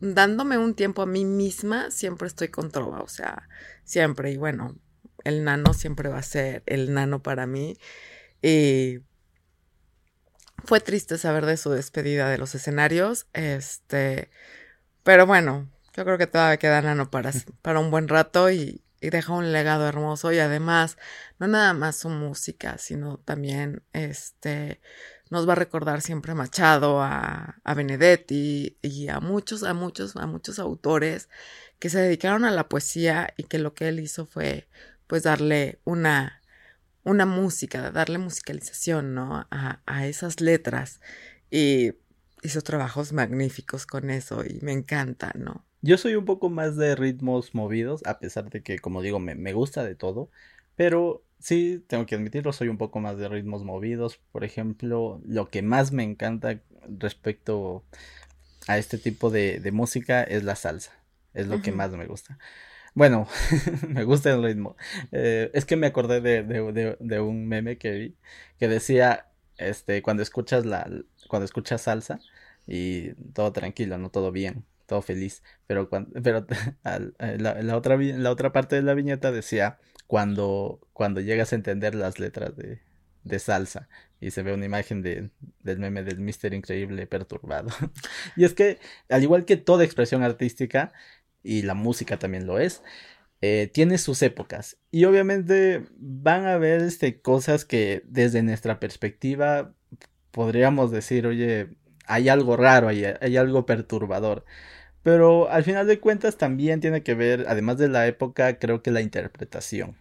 dándome 0.00 0.58
un 0.58 0.74
tiempo 0.74 1.02
a 1.02 1.06
mí 1.06 1.24
misma, 1.24 1.90
siempre 1.90 2.26
estoy 2.26 2.48
con 2.48 2.70
trova, 2.70 3.00
o 3.02 3.08
sea, 3.08 3.48
siempre 3.84 4.32
y 4.32 4.36
bueno, 4.36 4.76
el 5.24 5.44
nano 5.44 5.74
siempre 5.74 6.08
va 6.08 6.18
a 6.18 6.22
ser 6.22 6.62
el 6.66 6.92
nano 6.94 7.22
para 7.22 7.46
mí. 7.46 7.76
Y 8.42 9.00
fue 10.64 10.80
triste 10.80 11.18
saber 11.18 11.46
de 11.46 11.56
su 11.56 11.70
despedida 11.70 12.28
de 12.28 12.38
los 12.38 12.54
escenarios. 12.54 13.26
Este, 13.32 14.30
pero 15.02 15.26
bueno, 15.26 15.68
yo 15.94 16.04
creo 16.04 16.18
que 16.18 16.26
todavía 16.26 16.58
queda 16.58 16.82
Nano 16.82 17.10
para, 17.10 17.32
para 17.62 17.80
un 17.80 17.90
buen 17.90 18.08
rato 18.08 18.50
y, 18.50 18.82
y, 19.00 19.10
deja 19.10 19.32
un 19.32 19.52
legado 19.52 19.86
hermoso. 19.86 20.32
Y 20.32 20.38
además, 20.38 20.96
no 21.38 21.48
nada 21.48 21.72
más 21.74 21.96
su 21.96 22.08
música, 22.08 22.78
sino 22.78 23.18
también 23.18 23.82
este 23.92 24.80
nos 25.30 25.48
va 25.48 25.52
a 25.52 25.56
recordar 25.56 26.02
siempre 26.02 26.32
a 26.32 26.34
Machado, 26.34 27.00
a, 27.02 27.60
a 27.64 27.74
Benedetti 27.74 28.76
y 28.82 29.08
a 29.08 29.20
muchos, 29.20 29.62
a 29.62 29.74
muchos, 29.74 30.16
a 30.16 30.26
muchos 30.26 30.58
autores 30.58 31.28
que 31.78 31.88
se 31.88 32.00
dedicaron 32.00 32.44
a 32.44 32.50
la 32.50 32.68
poesía 32.68 33.32
y 33.36 33.44
que 33.44 33.58
lo 33.58 33.74
que 33.74 33.88
él 33.88 34.00
hizo 34.00 34.26
fue 34.26 34.68
pues 35.06 35.22
darle 35.22 35.80
una 35.84 36.40
una 37.02 37.26
música, 37.26 37.90
darle 37.90 38.18
musicalización, 38.18 39.14
¿no? 39.14 39.46
A, 39.50 39.80
a 39.86 40.06
esas 40.06 40.40
letras. 40.40 41.00
Y 41.50 41.94
hizo 42.42 42.60
trabajos 42.62 43.12
magníficos 43.12 43.86
con 43.86 44.10
eso 44.10 44.44
y 44.44 44.58
me 44.62 44.72
encanta, 44.72 45.32
¿no? 45.34 45.64
Yo 45.82 45.96
soy 45.96 46.14
un 46.14 46.26
poco 46.26 46.50
más 46.50 46.76
de 46.76 46.94
ritmos 46.94 47.54
movidos, 47.54 48.02
a 48.04 48.18
pesar 48.18 48.50
de 48.50 48.62
que, 48.62 48.78
como 48.78 49.00
digo, 49.00 49.18
me, 49.18 49.34
me 49.34 49.54
gusta 49.54 49.82
de 49.82 49.94
todo, 49.94 50.30
pero 50.80 51.22
sí, 51.38 51.84
tengo 51.88 52.06
que 52.06 52.14
admitirlo, 52.14 52.54
soy 52.54 52.68
un 52.68 52.78
poco 52.78 53.00
más 53.00 53.18
de 53.18 53.28
ritmos 53.28 53.64
movidos. 53.64 54.18
Por 54.32 54.44
ejemplo, 54.44 55.20
lo 55.26 55.50
que 55.50 55.60
más 55.60 55.92
me 55.92 56.02
encanta 56.04 56.58
respecto 56.88 57.84
a 58.66 58.78
este 58.78 58.96
tipo 58.96 59.28
de, 59.28 59.60
de 59.60 59.72
música 59.72 60.22
es 60.22 60.42
la 60.42 60.56
salsa, 60.56 60.92
es 61.34 61.48
lo 61.48 61.60
que 61.60 61.70
más 61.70 61.90
me 61.90 62.06
gusta. 62.06 62.38
Bueno, 62.94 63.28
me 63.88 64.04
gusta 64.04 64.32
el 64.32 64.42
ritmo. 64.42 64.74
Eh, 65.12 65.50
es 65.52 65.66
que 65.66 65.76
me 65.76 65.86
acordé 65.86 66.22
de, 66.22 66.44
de, 66.44 66.96
de, 66.98 67.20
un 67.20 67.46
meme 67.46 67.76
que 67.76 67.90
vi 67.90 68.16
que 68.58 68.66
decía, 68.66 69.26
este, 69.58 70.00
cuando 70.00 70.22
escuchas 70.22 70.64
la, 70.64 70.90
cuando 71.28 71.44
escuchas 71.44 71.82
salsa 71.82 72.20
y 72.66 73.12
todo 73.34 73.52
tranquilo, 73.52 73.98
no 73.98 74.08
todo 74.08 74.32
bien, 74.32 74.64
todo 74.86 75.02
feliz, 75.02 75.42
pero 75.66 75.90
cuando, 75.90 76.18
pero 76.22 76.46
la, 76.84 77.62
la, 77.62 77.76
otra 77.76 77.98
la 77.98 78.30
otra 78.30 78.50
parte 78.50 78.76
de 78.76 78.82
la 78.82 78.94
viñeta 78.94 79.30
decía 79.30 79.78
cuando 80.10 80.80
cuando 80.92 81.20
llegas 81.20 81.52
a 81.52 81.54
entender 81.54 81.94
las 81.94 82.18
letras 82.18 82.56
de, 82.56 82.80
de 83.22 83.38
salsa 83.38 83.88
y 84.20 84.32
se 84.32 84.42
ve 84.42 84.52
una 84.52 84.66
imagen 84.66 85.02
de, 85.02 85.30
del 85.60 85.78
meme 85.78 86.02
del 86.02 86.18
Mister 86.18 86.52
Increíble 86.52 87.06
perturbado. 87.06 87.68
y 88.36 88.44
es 88.44 88.52
que, 88.52 88.80
al 89.08 89.22
igual 89.22 89.44
que 89.44 89.56
toda 89.56 89.84
expresión 89.84 90.24
artística, 90.24 90.92
y 91.44 91.62
la 91.62 91.74
música 91.74 92.18
también 92.18 92.44
lo 92.44 92.58
es, 92.58 92.82
eh, 93.40 93.70
tiene 93.72 93.98
sus 93.98 94.20
épocas. 94.22 94.78
Y 94.90 95.04
obviamente 95.04 95.86
van 95.96 96.44
a 96.44 96.54
haber 96.54 96.82
este, 96.82 97.20
cosas 97.20 97.64
que 97.64 98.02
desde 98.06 98.42
nuestra 98.42 98.80
perspectiva 98.80 99.72
podríamos 100.32 100.90
decir, 100.90 101.24
oye, 101.28 101.68
hay 102.04 102.28
algo 102.28 102.56
raro, 102.56 102.88
hay, 102.88 103.04
hay 103.04 103.36
algo 103.36 103.64
perturbador. 103.64 104.44
Pero 105.02 105.50
al 105.50 105.64
final 105.64 105.86
de 105.86 105.98
cuentas 105.98 106.36
también 106.36 106.80
tiene 106.80 107.02
que 107.02 107.14
ver, 107.14 107.46
además 107.48 107.78
de 107.78 107.88
la 107.88 108.06
época, 108.06 108.58
creo 108.58 108.82
que 108.82 108.90
la 108.90 109.00
interpretación. 109.00 109.96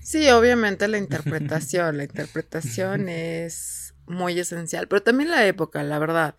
Sí, 0.00 0.30
obviamente 0.30 0.86
la 0.86 0.98
interpretación, 0.98 1.96
la 1.96 2.04
interpretación 2.04 3.08
es 3.08 3.94
muy 4.06 4.38
esencial, 4.38 4.86
pero 4.86 5.02
también 5.02 5.30
la 5.30 5.44
época, 5.46 5.82
la 5.82 5.98
verdad. 5.98 6.36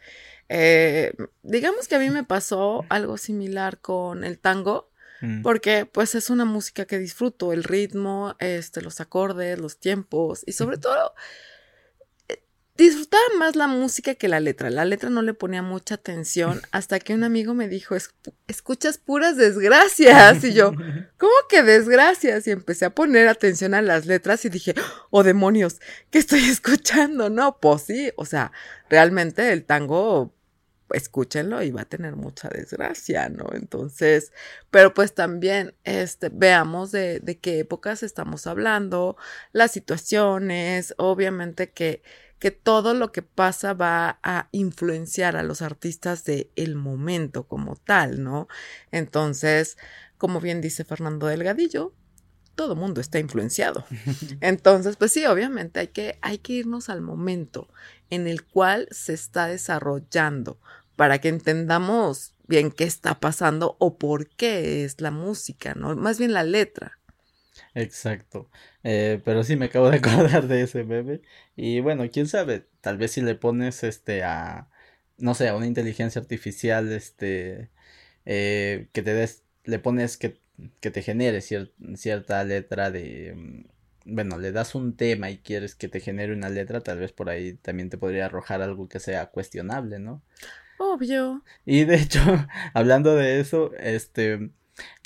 Eh, 0.48 1.13
digamos 1.43 1.88
que 1.88 1.95
a 1.95 2.00
mí 2.00 2.10
me 2.10 2.24
pasó 2.24 2.86
algo 2.89 3.17
similar 3.17 3.79
con 3.79 4.24
el 4.24 4.39
tango, 4.39 4.91
mm. 5.22 5.41
porque 5.41 5.86
pues 5.86 6.15
es 6.15 6.29
una 6.29 6.45
música 6.45 6.86
que 6.86 7.00
disfruto, 7.00 7.51
el 7.51 7.63
ritmo, 7.63 8.36
este, 8.39 8.81
los 8.81 9.01
acordes, 9.01 9.60
los 9.60 9.79
tiempos 9.79 10.43
y 10.45 10.53
sobre 10.53 10.77
todo 10.77 11.13
disfrutaba 12.77 13.24
más 13.38 13.55
la 13.55 13.67
música 13.67 14.15
que 14.15 14.27
la 14.27 14.39
letra. 14.39 14.70
La 14.70 14.86
letra 14.86 15.10
no 15.10 15.22
le 15.22 15.34
ponía 15.34 15.62
mucha 15.62 15.96
atención 15.96 16.62
hasta 16.72 17.00
que 17.00 17.13
un 17.13 17.24
amigo 17.24 17.53
me 17.53 17.67
dijo, 17.67 17.96
escuchas 18.48 18.98
puras 18.98 19.38
desgracias. 19.38 20.44
Y 20.44 20.53
yo, 20.53 20.72
¿cómo 21.17 21.34
que 21.50 21.63
desgracias? 21.63 22.48
Y 22.48 22.51
empecé 22.51 22.86
a 22.86 22.96
poner 22.96 23.27
atención 23.27 23.74
a 23.74 23.82
las 23.82 24.05
letras 24.05 24.46
y 24.46 24.50
dije, 24.50 24.75
oh 25.10 25.24
demonios, 25.24 25.79
¿qué 26.10 26.20
estoy 26.20 26.44
escuchando? 26.50 27.29
No, 27.29 27.60
pues 27.60 27.84
sí, 27.84 28.12
o 28.17 28.25
sea, 28.25 28.51
realmente 28.89 29.51
el 29.51 29.65
tango 29.65 30.34
escúchenlo 30.91 31.63
y 31.63 31.72
va 31.72 31.82
a 31.82 31.86
tener 31.86 32.15
mucha 32.15 32.48
desgracia, 32.48 33.27
¿no? 33.29 33.48
Entonces, 33.53 34.32
pero 34.70 34.94
pues 34.94 35.15
también, 35.15 35.74
este, 35.84 36.29
veamos 36.29 36.91
de, 36.91 37.20
de 37.22 37.39
qué 37.39 37.60
épocas 37.60 38.03
estamos 38.03 38.46
hablando, 38.46 39.17
las 39.51 39.72
situaciones, 39.72 40.94
obviamente 40.98 41.72
que, 41.72 42.03
que 42.46 42.52
todo 42.52 42.94
lo 42.94 43.12
que 43.12 43.24
pasa 43.24 43.74
va 43.74 44.20
a 44.22 44.50
influenciar 44.52 45.36
a 45.36 45.42
los 45.42 45.64
artistas 45.64 46.25
de 46.25 46.52
el 46.56 46.75
momento 46.75 47.48
como 47.48 47.75
tal, 47.75 48.24
¿no? 48.24 48.48
Entonces, 48.92 49.80
como 50.20 50.40
bien 50.40 50.62
dice 50.62 50.86
Fernando 50.86 51.25
Delgadillo, 51.25 51.92
todo 52.54 52.75
mundo 52.75 53.02
está 53.02 53.18
influenciado. 53.18 53.84
Entonces, 54.42 54.96
pues 54.96 55.12
sí, 55.12 55.25
obviamente 55.25 55.80
hay 55.80 55.88
que, 55.88 56.20
hay 56.22 56.38
que 56.38 56.54
irnos 56.54 56.90
al 56.90 57.02
momento 57.02 57.68
en 58.12 58.28
el 58.28 58.46
cual 58.46 58.88
se 58.92 59.16
está 59.16 59.48
desarrollando 59.48 60.60
para 60.96 61.18
que 61.18 61.30
entendamos 61.30 62.36
bien 62.46 62.70
qué 62.70 62.84
está 62.84 63.20
pasando 63.20 63.75
o 63.80 63.98
por 63.98 64.30
qué 64.30 64.86
es 64.86 65.02
la 65.02 65.10
música, 65.10 65.74
¿no? 65.74 65.96
Más 65.96 66.20
bien 66.20 66.32
la 66.32 66.44
letra. 66.44 67.00
Exacto. 67.75 68.50
Eh, 68.84 69.22
pero 69.25 69.44
sí 69.44 69.55
me 69.58 69.65
acabo 69.65 69.89
de 69.89 69.98
acordar 70.00 70.48
de 70.48 70.62
ese 70.63 70.84
bebé. 70.84 71.22
Y 71.55 71.82
bueno, 71.82 72.10
quién 72.12 72.27
sabe, 72.27 72.67
tal 72.82 72.98
vez 72.98 73.12
si 73.12 73.22
le 73.22 73.36
pones 73.36 73.84
este 73.84 74.24
a, 74.24 74.70
no 75.17 75.36
sé, 75.36 75.50
a 75.50 75.55
una 75.55 75.67
inteligencia 75.67 76.22
artificial, 76.22 76.91
este, 76.91 77.70
eh, 78.25 78.89
que 78.94 79.03
te 79.03 79.13
des, 79.13 79.44
le 79.65 79.79
pones 79.79 80.17
que, 80.17 80.39
que 80.82 80.91
te 80.91 81.01
genere 81.01 81.41
cierta 81.41 82.44
letra 82.46 82.91
de, 82.91 83.34
mm, 83.36 83.65
bueno, 84.15 84.38
le 84.39 84.51
das 84.51 84.75
un 84.75 84.96
tema 84.96 85.29
y 85.29 85.39
quieres 85.39 85.75
que 85.75 85.89
te 85.89 86.00
genere 86.00 86.34
una 86.34 86.50
letra, 86.50 86.82
tal 86.82 87.00
vez 87.00 87.12
por 87.12 87.29
ahí 87.29 87.55
también 87.55 87.89
te 87.89 87.98
podría 87.98 88.27
arrojar 88.27 88.62
algo 88.62 88.88
que 88.89 89.00
sea 89.00 89.27
cuestionable, 89.32 90.00
¿no? 90.00 90.24
Obvio. 90.77 91.44
Y 91.65 91.86
de 91.86 91.96
hecho, 92.01 92.22
hablando 92.74 93.15
de 93.15 93.39
eso, 93.39 93.74
este, 93.79 94.51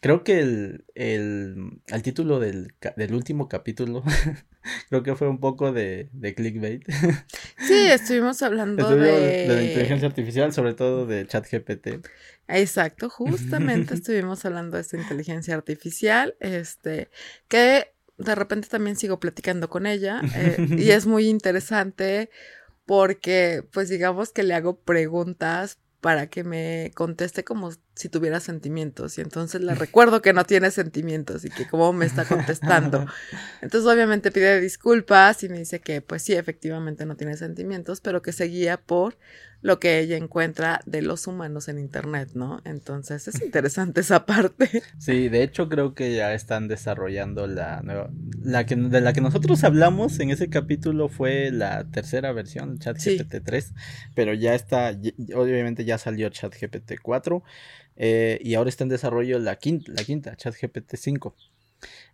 creo 0.02 0.24
que 0.24 0.40
el, 0.40 0.86
el, 0.96 1.82
el 1.88 2.02
título 2.02 2.40
del, 2.40 2.74
del 2.96 3.14
último 3.14 3.48
capítulo, 3.48 4.04
creo 4.90 5.04
que 5.04 5.16
fue 5.16 5.28
un 5.28 5.40
poco 5.40 5.72
de, 5.72 6.10
de 6.14 6.36
clickbait. 6.36 6.84
Sí, 7.68 7.88
estuvimos 7.92 8.42
hablando 8.42 8.90
de... 8.90 9.12
de... 9.12 9.48
la 9.48 9.62
inteligencia 9.62 10.08
artificial, 10.08 10.52
sobre 10.54 10.74
todo 10.74 11.06
de 11.06 11.28
ChatGPT. 11.28 12.08
Exacto, 12.48 13.10
justamente 13.10 13.94
estuvimos 13.94 14.44
hablando 14.46 14.76
de 14.76 14.82
esta 14.82 14.98
inteligencia 14.98 15.56
artificial, 15.56 16.36
este, 16.40 17.10
que 17.48 17.94
de 18.18 18.36
repente 18.36 18.68
también 18.68 18.98
sigo 18.98 19.20
platicando 19.20 19.70
con 19.70 19.86
ella 19.86 20.22
eh, 20.36 20.68
y 20.78 20.90
es 20.92 21.06
muy 21.06 21.28
interesante 21.30 22.30
porque 22.86 23.64
pues 23.72 23.88
digamos 23.88 24.34
que 24.34 24.44
le 24.44 24.56
hago 24.56 24.82
preguntas 24.82 25.80
para 26.02 26.28
que 26.28 26.44
me 26.44 26.92
conteste 26.96 27.46
como 27.46 27.72
si 28.00 28.08
tuviera 28.08 28.40
sentimientos 28.40 29.18
y 29.18 29.22
entonces 29.22 29.60
le 29.60 29.76
recuerdo 29.76 30.22
que 30.22 30.32
no 30.32 30.46
tiene 30.46 30.72
sentimientos 30.72 31.44
y 31.44 31.50
que 31.50 31.68
cómo 31.68 31.92
me 31.92 32.06
está 32.06 32.24
contestando. 32.24 33.06
Entonces 33.62 33.92
obviamente 33.92 34.32
pide 34.32 34.62
disculpas 34.62 35.44
y 35.44 35.50
me 35.50 35.58
dice 35.58 35.82
que 35.82 36.00
pues 36.00 36.22
sí, 36.22 36.32
efectivamente 36.32 37.06
no 37.06 37.18
tiene 37.18 37.36
sentimientos, 37.36 38.00
pero 38.00 38.22
que 38.22 38.32
se 38.32 38.46
guía 38.46 38.78
por 38.78 39.18
lo 39.62 39.82
que 39.82 40.00
ella 40.00 40.16
encuentra 40.16 40.80
de 40.86 41.02
los 41.02 41.28
humanos 41.28 41.68
en 41.68 41.78
internet, 41.78 42.30
¿no? 42.36 42.62
Entonces 42.64 43.28
es 43.28 43.42
interesante 43.42 44.00
esa 44.00 44.26
parte. 44.26 44.82
Sí, 44.98 45.28
de 45.28 45.44
hecho 45.44 45.68
creo 45.68 45.94
que 45.94 46.16
ya 46.16 46.34
están 46.34 46.70
desarrollando 46.70 47.48
la 47.48 47.82
nueva, 47.82 48.10
la 48.42 48.66
que 48.66 48.78
de 48.78 49.02
la 49.02 49.12
que 49.12 49.20
nosotros 49.20 49.66
hablamos 49.66 50.22
en 50.22 50.30
ese 50.30 50.50
capítulo 50.50 51.10
fue 51.10 51.52
la 51.52 51.84
tercera 51.92 52.32
versión, 52.32 52.80
ChatGPT 52.80 53.44
3, 53.44 53.74
pero 54.16 54.34
ya 54.34 54.56
está 54.56 54.98
obviamente 55.36 55.84
ya 55.84 55.98
salió 55.98 56.30
ChatGPT 56.30 56.94
4 57.02 57.44
eh, 58.00 58.40
y 58.42 58.56
ahora 58.56 58.70
está 58.70 58.84
en 58.84 58.90
desarrollo 58.90 59.38
la 59.38 59.58
quinta, 59.58 59.92
la 59.92 60.04
quinta 60.04 60.36
ChatGPT 60.36 60.96
5. 60.96 61.36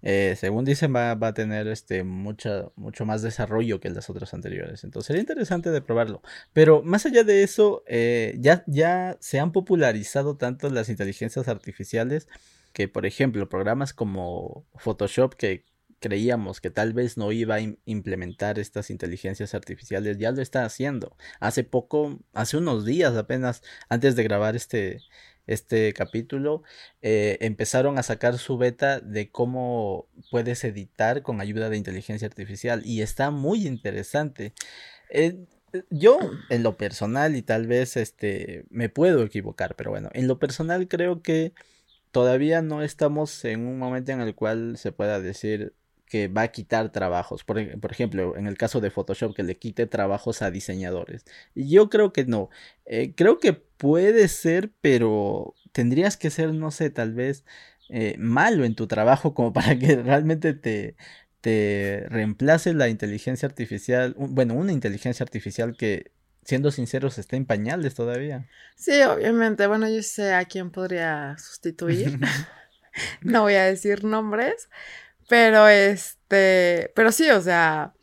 Eh, 0.02 0.36
según 0.38 0.66
dicen, 0.66 0.94
va, 0.94 1.12
a 1.12 1.34
tener 1.34 1.68
este 1.68 2.04
mucho 2.04 2.74
más 3.06 3.22
desarrollo 3.22 3.80
que 3.80 3.90
las 3.90 4.10
otras 4.10 4.34
anteriores. 4.34 4.84
Entonces 4.84 5.08
sería 5.08 5.22
interesante 5.22 5.72
de 5.72 5.82
probarlo. 5.82 6.22
Pero 6.54 6.84
más 6.84 7.06
allá 7.06 7.24
de 7.24 7.44
eso, 7.44 7.84
eh, 7.88 8.36
ya, 8.40 8.64
ya 8.68 9.18
se 9.20 9.40
han 9.40 9.52
popularizado 9.52 10.38
tanto 10.38 10.70
las 10.70 10.90
inteligencias 10.90 11.48
artificiales 11.48 12.28
que, 12.74 12.88
por 12.88 13.06
ejemplo, 13.06 13.48
programas 13.50 13.94
como 13.94 14.66
Photoshop 14.76 15.36
que 15.36 15.66
creíamos 16.00 16.62
que 16.62 16.70
tal 16.70 16.94
vez 16.94 17.18
no 17.18 17.32
iba 17.32 17.56
a 17.56 17.62
implementar 17.86 18.60
estas 18.60 18.90
inteligencias 18.90 19.56
artificiales, 19.56 20.18
ya 20.18 20.32
lo 20.32 20.42
está 20.42 20.66
haciendo. 20.66 21.16
Hace 21.40 21.64
poco, 21.64 22.20
hace 22.34 22.58
unos 22.58 22.86
días 22.86 23.16
apenas, 23.16 23.64
antes 23.90 24.16
de 24.16 24.24
grabar 24.24 24.56
este, 24.56 25.00
este 25.48 25.94
capítulo, 25.94 26.64
eh, 27.02 27.38
empezaron 27.42 27.98
a 27.98 28.04
sacar 28.04 28.38
su 28.38 28.58
beta 28.58 29.00
de 29.00 29.30
cómo 29.30 30.08
puedes 30.32 30.64
editar 30.64 31.22
con 31.22 31.42
ayuda 31.42 31.70
de 31.70 31.78
inteligencia 31.78 32.28
artificial 32.28 32.82
y 32.86 33.02
está 33.02 33.32
muy 33.32 33.68
interesante. 33.68 34.54
Eh, 35.10 35.46
yo, 35.90 36.18
en 36.50 36.64
lo 36.64 36.78
personal, 36.78 37.36
y 37.36 37.42
tal 37.42 37.68
vez 37.68 37.98
este, 37.98 38.66
me 38.70 38.90
puedo 38.90 39.24
equivocar, 39.24 39.76
pero 39.76 39.92
bueno, 39.92 40.10
en 40.14 40.28
lo 40.28 40.40
personal 40.40 40.88
creo 40.88 41.22
que 41.22 41.54
todavía 42.12 42.62
no 42.62 42.82
estamos 42.82 43.44
en 43.46 43.68
un 43.68 43.78
momento 43.78 44.12
en 44.14 44.22
el 44.22 44.36
cual 44.36 44.78
se 44.78 44.92
pueda 44.92 45.20
decir 45.20 45.74
que 46.16 46.30
va 46.30 46.44
a 46.44 46.48
quitar 46.48 46.94
trabajos. 46.94 47.44
Por, 47.44 47.60
ejemplo, 47.60 48.38
en 48.38 48.48
el 48.48 48.58
caso 48.58 48.80
de 48.80 48.90
Photoshop, 48.90 49.36
que 49.36 49.44
le 49.44 49.58
quite 49.58 49.86
trabajos 49.86 50.42
a 50.42 50.50
diseñadores. 50.50 51.26
Yo 51.56 51.90
creo 51.90 52.14
que 52.14 52.24
no. 52.24 52.50
Eh, 52.86 53.12
creo 53.18 53.38
que 53.38 53.52
puede 53.52 54.30
ser, 54.30 54.72
pero 54.80 55.56
tendrías 55.74 56.16
que 56.16 56.30
ser, 56.30 56.54
no 56.54 56.72
sé, 56.72 56.90
tal 56.90 57.14
vez 57.14 57.44
eh, 57.90 58.16
malo 58.18 58.64
en 58.64 58.76
tu 58.76 58.88
trabajo 58.88 59.34
como 59.34 59.52
para 59.54 59.78
que 59.78 59.98
realmente 59.98 60.54
te, 60.54 60.96
te 61.42 62.06
reemplace 62.08 62.74
la 62.74 62.88
inteligencia 62.88 63.46
artificial. 63.46 64.16
Bueno, 64.18 64.54
una 64.54 64.72
inteligencia 64.72 65.26
artificial 65.26 65.76
que 65.76 66.14
siendo 66.46 66.72
sinceros, 66.72 67.18
está 67.18 67.36
en 67.36 67.46
pañales 67.46 67.94
todavía. 67.94 68.48
Sí, 68.78 69.02
obviamente. 69.02 69.68
Bueno, 69.68 69.90
yo 69.90 70.02
sé 70.02 70.34
a 70.34 70.46
quién 70.46 70.72
podría 70.72 71.36
sustituir. 71.40 72.22
no 73.22 73.42
voy 73.42 73.56
a 73.56 73.66
decir 73.66 74.04
nombres, 74.04 74.70
pero 75.28 75.68
este, 75.68 76.92
pero 76.96 77.12
sí, 77.12 77.30
o 77.30 77.42
sea, 77.42 77.94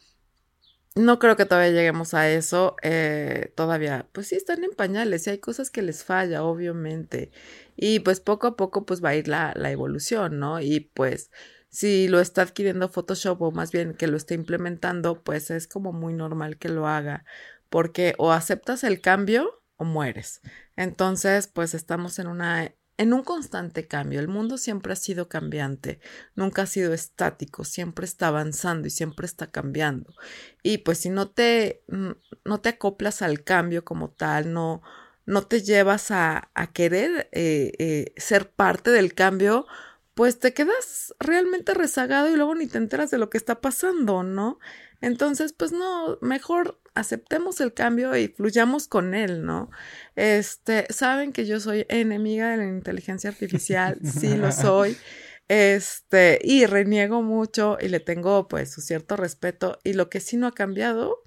no 0.95 1.19
creo 1.19 1.37
que 1.37 1.47
todavía 1.47 1.73
lleguemos 1.73 2.15
a 2.15 2.29
eso. 2.31 2.77
Eh, 2.83 3.53
todavía, 3.57 4.09
pues 4.13 4.29
sí, 4.29 4.37
están 4.37 4.65
en 4.65 4.73
pañales 4.73 5.27
y 5.27 5.31
hay 5.31 5.39
cosas 5.39 5.71
que 5.71 5.83
les 5.83 6.05
falla, 6.05 6.45
obviamente. 6.45 7.31
Y 7.77 8.01
pues 8.01 8.21
poco 8.21 8.47
a 8.47 8.57
poco, 8.57 8.85
pues 8.85 9.03
va 9.03 9.11
a 9.11 9.15
ir 9.17 9.29
la, 9.29 9.53
la 9.57 9.71
evolución, 9.71 10.39
¿no? 10.39 10.61
Y 10.61 10.81
pues 10.81 11.31
si 11.69 12.09
lo 12.09 12.21
está 12.21 12.43
adquiriendo 12.43 12.89
Photoshop 12.91 13.41
o 13.43 13.51
más 13.53 13.73
bien 13.73 13.95
que 13.95 14.07
lo 14.07 14.17
está 14.17 14.35
implementando, 14.35 15.23
pues 15.23 15.51
es 15.51 15.67
como 15.67 15.93
muy 15.93 16.13
normal 16.13 16.59
que 16.59 16.69
lo 16.69 16.87
haga. 16.87 17.25
Porque 17.71 18.15
o 18.19 18.33
aceptas 18.33 18.85
el 18.85 19.01
cambio 19.01 19.63
o 19.77 19.85
mueres. 19.85 20.43
Entonces, 20.77 21.47
pues 21.47 21.75
estamos 21.75 22.19
en 22.19 22.27
una 22.29 22.75
en 23.03 23.13
un 23.13 23.23
constante 23.23 23.87
cambio. 23.87 24.21
El 24.21 24.29
mundo 24.29 24.59
siempre 24.59 24.93
ha 24.93 24.97
sido 24.97 25.29
cambiante, 25.29 26.01
nunca 26.35 26.63
ha 26.63 26.67
sido 26.67 26.95
estático, 26.95 27.65
siempre 27.65 28.05
está 28.05 28.29
avanzando 28.29 28.87
y 28.87 28.91
siempre 28.91 29.27
está 29.27 29.51
cambiando. 29.51 30.15
Y 30.63 30.79
pues 30.79 30.99
si 30.99 31.11
no 31.11 31.31
te, 31.31 31.83
mm, 31.89 32.11
no 32.45 32.61
te 32.61 32.71
acoplas 32.71 33.23
al 33.23 33.45
cambio 33.45 33.85
como 33.85 34.11
tal, 34.11 34.53
no, 34.53 34.83
no 35.27 35.47
te 35.47 35.63
llevas 35.63 36.11
a, 36.11 36.51
querer 36.73 37.29
eh, 37.33 37.73
eh, 37.79 38.15
ser 38.17 38.51
parte 38.51 38.91
del 38.91 39.15
cambio, 39.15 39.67
pues 40.15 40.39
te 40.39 40.55
quedas 40.55 41.15
realmente 41.19 41.75
rezagado 41.75 42.29
y 42.29 42.37
luego 42.37 42.55
ni 42.55 42.67
te 42.67 42.79
enteras 42.79 43.11
de 43.11 43.19
lo 43.19 43.31
que 43.31 43.39
está 43.39 43.61
pasando, 43.61 44.23
¿no? 44.23 44.59
Entonces, 45.01 45.53
pues 45.53 45.73
no, 45.73 46.19
mejor 46.21 46.79
aceptemos 46.95 47.61
el 47.61 47.75
cambio 47.75 48.17
y 48.17 48.29
fluyamos 48.29 48.89
con 48.89 49.15
él, 49.15 49.45
¿no? 49.45 49.71
Este, 50.17 50.87
saben 50.93 51.33
que 51.33 51.47
yo 51.47 51.61
soy 51.61 51.87
enemiga 51.89 52.51
de 52.51 52.59
la 52.59 52.65
inteligencia 52.65 53.31
artificial, 53.31 53.99
sí 54.05 54.37
lo 54.37 54.53
soy. 54.53 54.97
Este, 55.49 56.39
y 56.43 56.65
reniego 56.65 57.21
mucho 57.21 57.77
y 57.79 57.89
le 57.89 58.01
tengo 58.01 58.49
pues 58.49 58.73
su 58.73 58.81
cierto 58.81 59.17
respeto 59.17 59.79
y 59.85 59.93
lo 59.93 60.09
que 60.09 60.21
sí 60.21 60.39
no 60.39 60.47
ha 60.47 60.53
cambiado 60.53 61.25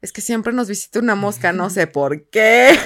es 0.00 0.12
que 0.12 0.20
siempre 0.20 0.52
nos 0.52 0.68
visita 0.68 1.00
una 1.00 1.14
mosca, 1.14 1.52
no 1.52 1.68
sé 1.68 1.86
por 1.86 2.30
qué. 2.30 2.78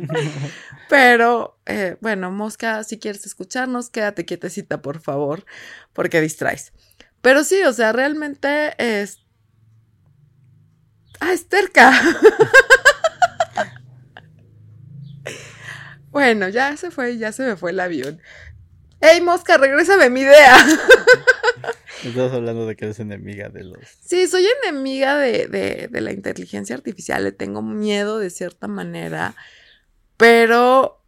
Pero 0.88 1.58
eh, 1.66 1.96
bueno, 2.00 2.30
mosca, 2.30 2.84
si 2.84 2.98
quieres 2.98 3.26
escucharnos, 3.26 3.90
quédate 3.90 4.24
quietecita, 4.24 4.82
por 4.82 5.00
favor, 5.00 5.44
porque 5.92 6.20
distraes. 6.20 6.72
Pero 7.20 7.44
sí, 7.44 7.62
o 7.62 7.72
sea, 7.72 7.92
realmente 7.92 8.74
es, 8.78 9.25
Ah, 11.20 11.32
es 11.32 11.48
terca. 11.48 11.92
bueno, 16.10 16.48
ya 16.48 16.76
se 16.76 16.90
fue, 16.90 17.18
ya 17.18 17.32
se 17.32 17.44
me 17.44 17.56
fue 17.56 17.70
el 17.70 17.80
avión. 17.80 18.20
¡Ey, 19.00 19.20
mosca, 19.20 19.56
regrésame 19.58 20.10
mi 20.10 20.20
idea! 20.20 20.56
Estás 22.04 22.32
hablando 22.32 22.66
de 22.66 22.76
que 22.76 22.86
eres 22.86 23.00
enemiga 23.00 23.48
de 23.48 23.64
los. 23.64 23.78
Sí, 24.04 24.28
soy 24.28 24.46
enemiga 24.62 25.16
de, 25.16 25.46
de, 25.48 25.88
de 25.90 26.00
la 26.00 26.12
inteligencia 26.12 26.76
artificial. 26.76 27.24
Le 27.24 27.32
tengo 27.32 27.62
miedo 27.62 28.18
de 28.18 28.30
cierta 28.30 28.68
manera. 28.68 29.34
Pero 30.16 31.02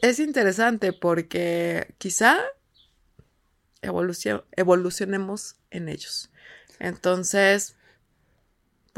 es 0.00 0.18
interesante 0.18 0.92
porque 0.92 1.94
quizá 1.98 2.38
evolucionemos 3.82 5.56
en 5.70 5.88
ellos. 5.88 6.30
Entonces, 6.78 7.77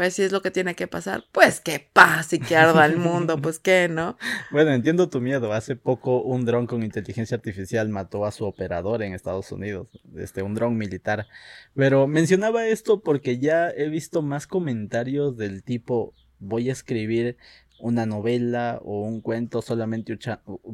pues 0.00 0.14
si 0.14 0.22
es 0.22 0.32
lo 0.32 0.40
que 0.40 0.50
tiene 0.50 0.74
que 0.74 0.86
pasar, 0.86 1.26
pues 1.30 1.60
que 1.60 1.78
pase 1.92 2.36
y 2.36 2.38
que 2.38 2.56
arda 2.56 2.86
el 2.86 2.96
mundo, 2.96 3.36
pues 3.36 3.58
qué, 3.62 3.86
¿no? 3.86 4.16
Bueno, 4.50 4.72
entiendo 4.72 5.10
tu 5.10 5.20
miedo. 5.20 5.52
Hace 5.52 5.76
poco 5.76 6.22
un 6.22 6.46
dron 6.46 6.66
con 6.66 6.82
inteligencia 6.82 7.34
artificial 7.34 7.90
mató 7.90 8.24
a 8.24 8.30
su 8.30 8.46
operador 8.46 9.02
en 9.02 9.12
Estados 9.12 9.52
Unidos, 9.52 9.88
este, 10.16 10.40
un 10.42 10.54
dron 10.54 10.78
militar. 10.78 11.26
Pero 11.74 12.06
mencionaba 12.06 12.66
esto 12.66 13.02
porque 13.02 13.38
ya 13.38 13.68
he 13.68 13.90
visto 13.90 14.22
más 14.22 14.46
comentarios 14.46 15.36
del 15.36 15.62
tipo, 15.62 16.14
voy 16.38 16.70
a 16.70 16.72
escribir 16.72 17.36
una 17.78 18.06
novela 18.06 18.80
o 18.82 19.02
un 19.02 19.20
cuento 19.20 19.60
solamente 19.60 20.18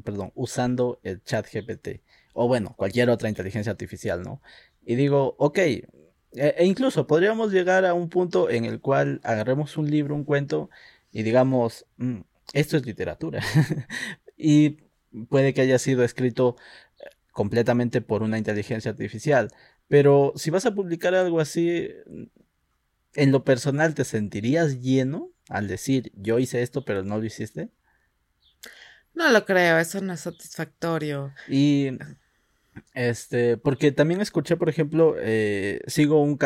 perdón, 0.05 0.31
usando 0.37 1.01
el 1.03 1.21
chat 1.25 1.49
GPT. 1.53 2.01
O 2.33 2.47
bueno, 2.47 2.75
cualquier 2.77 3.11
otra 3.11 3.29
inteligencia 3.29 3.73
artificial, 3.73 4.23
¿no? 4.23 4.41
Y 4.85 4.95
digo, 4.95 5.35
ok, 5.39 5.59
e, 6.37 6.55
e, 6.59 6.65
incluso 6.67 7.07
podríamos 7.07 7.53
llegar 7.53 7.85
a 7.85 7.95
un 7.95 8.09
punto 8.09 8.51
en 8.51 8.65
el 8.65 8.81
cual 8.81 9.21
agarremos 9.25 9.77
un 9.77 9.91
libro, 9.91 10.15
un 10.15 10.25
cuento 10.25 10.71
y 11.13 11.23
digamos, 11.23 11.87
mm, 11.97 12.21
esto 12.53 12.77
es 12.77 12.87
literatura. 12.87 13.41
y 14.37 14.79
puede 15.29 15.55
que 15.55 15.63
haya 15.63 15.79
sido 15.79 16.05
escrito 16.05 16.57
eh, 17.01 17.05
completamente 17.33 18.01
por 18.03 18.23
una 18.23 18.39
inteligencia 18.39 18.91
artificial. 18.91 19.49
Pero 19.89 20.33
si 20.37 20.51
vas 20.51 20.67
a 20.67 20.75
publicar 20.75 21.15
algo 21.15 21.41
así, 21.41 21.89
mm, 22.07 22.25
en 23.15 23.33
lo 23.33 23.45
personal, 23.45 23.95
¿te 23.95 24.05
sentirías 24.05 24.81
lleno 24.81 25.31
al 25.49 25.69
decir 25.69 26.13
yo 26.15 26.39
hice 26.39 26.63
esto 26.63 26.85
pero 26.85 27.03
no 27.03 27.19
lo 27.19 27.25
hiciste? 27.25 27.71
No 29.15 29.31
lo 29.33 29.47
creo, 29.47 29.79
eso 29.79 30.03
no 30.03 30.13
es 30.13 30.21
satisfactorio. 30.21 31.33
Y 31.49 31.93
este, 32.95 33.57
porque 33.57 33.93
también 33.93 34.21
escuché, 34.21 34.57
por 34.57 34.69
ejemplo, 34.69 35.17
eh, 35.19 35.81
sigo 35.87 36.23
un 36.23 36.39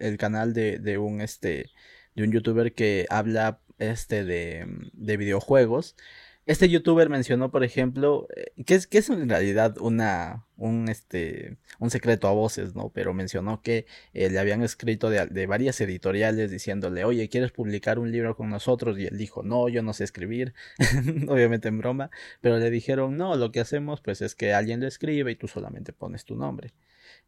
el, 0.00 0.16
canal 0.18 0.52
de, 0.54 0.78
de, 0.78 0.98
un 0.98 1.20
este 1.20 1.70
de 2.14 2.22
un 2.24 2.32
youtuber 2.32 2.72
que 2.74 3.06
habla 3.10 3.60
este 3.78 4.24
de, 4.24 4.66
de 4.92 5.16
videojuegos 5.16 5.96
este 6.48 6.70
youtuber 6.70 7.10
mencionó, 7.10 7.50
por 7.50 7.62
ejemplo, 7.62 8.26
eh, 8.34 8.46
que 8.64 8.74
es, 8.74 8.86
que 8.86 8.96
es 8.96 9.10
en 9.10 9.28
realidad 9.28 9.76
una, 9.80 10.46
un, 10.56 10.88
este, 10.88 11.58
un 11.78 11.90
secreto 11.90 12.26
a 12.26 12.32
voces, 12.32 12.74
¿no? 12.74 12.88
Pero 12.88 13.12
mencionó 13.12 13.60
que 13.60 13.84
eh, 14.14 14.30
le 14.30 14.38
habían 14.38 14.62
escrito 14.62 15.10
de, 15.10 15.26
de, 15.26 15.46
varias 15.46 15.78
editoriales 15.82 16.50
diciéndole, 16.50 17.04
oye, 17.04 17.28
¿quieres 17.28 17.52
publicar 17.52 17.98
un 17.98 18.10
libro 18.10 18.34
con 18.34 18.48
nosotros? 18.48 18.98
Y 18.98 19.04
él 19.04 19.18
dijo, 19.18 19.42
no, 19.42 19.68
yo 19.68 19.82
no 19.82 19.92
sé 19.92 20.04
escribir, 20.04 20.54
obviamente 21.28 21.68
en 21.68 21.76
broma, 21.76 22.10
pero 22.40 22.56
le 22.58 22.70
dijeron, 22.70 23.18
no, 23.18 23.36
lo 23.36 23.52
que 23.52 23.60
hacemos 23.60 24.00
pues 24.00 24.22
es 24.22 24.34
que 24.34 24.54
alguien 24.54 24.80
le 24.80 24.86
escribe 24.86 25.30
y 25.30 25.36
tú 25.36 25.48
solamente 25.48 25.92
pones 25.92 26.24
tu 26.24 26.34
nombre. 26.34 26.72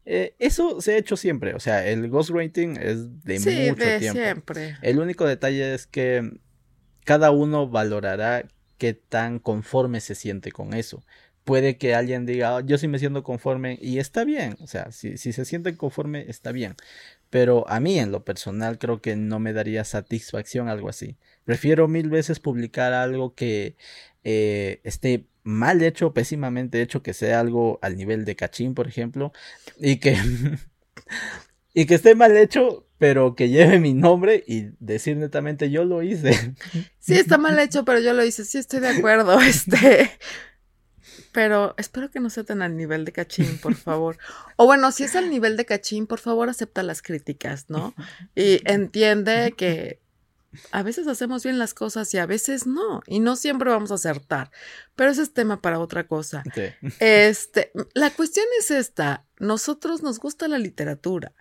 Eh, 0.06 0.34
eso 0.38 0.80
se 0.80 0.94
ha 0.94 0.96
hecho 0.96 1.18
siempre, 1.18 1.52
o 1.52 1.60
sea, 1.60 1.86
el 1.86 2.08
ghostwriting 2.08 2.78
es 2.78 3.22
de 3.22 3.38
sí, 3.38 3.68
mucho 3.68 3.84
de 3.84 3.98
tiempo. 3.98 4.18
siempre. 4.18 4.76
El 4.80 4.98
único 4.98 5.26
detalle 5.26 5.74
es 5.74 5.86
que 5.86 6.38
cada 7.04 7.32
uno 7.32 7.68
valorará 7.68 8.48
qué 8.80 8.94
tan 8.94 9.40
conforme 9.40 10.00
se 10.00 10.16
siente 10.16 10.52
con 10.52 10.74
eso. 10.74 11.04
Puede 11.44 11.78
que 11.78 11.94
alguien 11.94 12.26
diga, 12.26 12.56
"Oh, 12.56 12.60
yo 12.60 12.78
sí 12.78 12.88
me 12.88 12.98
siento 12.98 13.22
conforme 13.24 13.78
y 13.82 13.98
está 14.00 14.24
bien, 14.24 14.56
o 14.62 14.66
sea, 14.68 14.92
si, 14.92 15.18
si 15.18 15.32
se 15.34 15.44
sienten 15.44 15.76
conforme, 15.76 16.26
está 16.30 16.52
bien. 16.52 16.76
Pero 17.30 17.68
a 17.68 17.80
mí 17.80 17.98
en 17.98 18.12
lo 18.12 18.24
personal 18.24 18.78
creo 18.78 19.00
que 19.02 19.16
no 19.16 19.38
me 19.40 19.52
daría 19.52 19.84
satisfacción 19.84 20.68
algo 20.68 20.88
así. 20.88 21.16
Prefiero 21.44 21.88
mil 21.88 22.10
veces 22.10 22.40
publicar 22.40 22.92
algo 22.92 23.34
que 23.34 23.76
eh, 24.24 24.80
esté 24.84 25.26
mal 25.44 25.82
hecho, 25.82 26.12
pésimamente 26.14 26.82
hecho, 26.82 27.02
que 27.02 27.14
sea 27.14 27.40
algo 27.40 27.78
al 27.82 27.96
nivel 27.96 28.24
de 28.24 28.36
cachín, 28.36 28.74
por 28.74 28.88
ejemplo, 28.88 29.32
y 29.80 29.98
que, 29.98 30.16
y 31.74 31.86
que 31.86 31.94
esté 31.94 32.14
mal 32.14 32.36
hecho, 32.36 32.86
pero 33.00 33.34
que 33.34 33.48
lleve 33.48 33.80
mi 33.80 33.94
nombre 33.94 34.44
y 34.46 34.72
decir 34.78 35.16
netamente 35.16 35.70
yo 35.70 35.84
lo 35.84 36.02
hice. 36.02 36.54
Sí, 37.00 37.14
está 37.14 37.38
mal 37.38 37.58
hecho, 37.58 37.84
pero 37.84 37.98
yo 37.98 38.12
lo 38.12 38.22
hice, 38.24 38.44
sí 38.44 38.58
estoy 38.58 38.78
de 38.78 38.90
acuerdo, 38.90 39.40
este. 39.40 40.12
Pero 41.32 41.74
espero 41.78 42.10
que 42.10 42.20
no 42.20 42.28
sea 42.28 42.44
tan 42.44 42.60
al 42.62 42.76
nivel 42.76 43.04
de 43.04 43.12
cachín, 43.12 43.58
por 43.58 43.74
favor. 43.88 44.18
O 44.56 44.66
bueno, 44.66 44.92
si 44.92 45.04
es 45.04 45.16
al 45.16 45.30
nivel 45.30 45.56
de 45.56 45.64
cachín, 45.64 46.06
por 46.06 46.20
favor 46.20 46.50
acepta 46.50 46.82
las 46.82 47.00
críticas, 47.00 47.64
¿no? 47.68 47.94
Y 48.36 48.60
entiende 48.70 49.54
que 49.56 49.98
a 50.70 50.82
veces 50.82 51.08
hacemos 51.08 51.42
bien 51.42 51.58
las 51.58 51.72
cosas 51.72 52.12
y 52.12 52.18
a 52.18 52.26
veces 52.26 52.66
no, 52.66 53.02
y 53.06 53.18
no 53.18 53.34
siempre 53.34 53.70
vamos 53.70 53.90
a 53.90 53.94
acertar, 53.94 54.50
pero 54.94 55.10
ese 55.10 55.22
es 55.22 55.32
tema 55.32 55.62
para 55.62 55.80
otra 55.80 56.06
cosa. 56.06 56.44
Sí. 56.54 56.64
Este, 57.00 57.72
la 57.94 58.10
cuestión 58.10 58.46
es 58.58 58.70
esta, 58.70 59.24
nosotros 59.38 60.02
nos 60.02 60.18
gusta 60.18 60.48
la 60.48 60.58
literatura, 60.58 61.32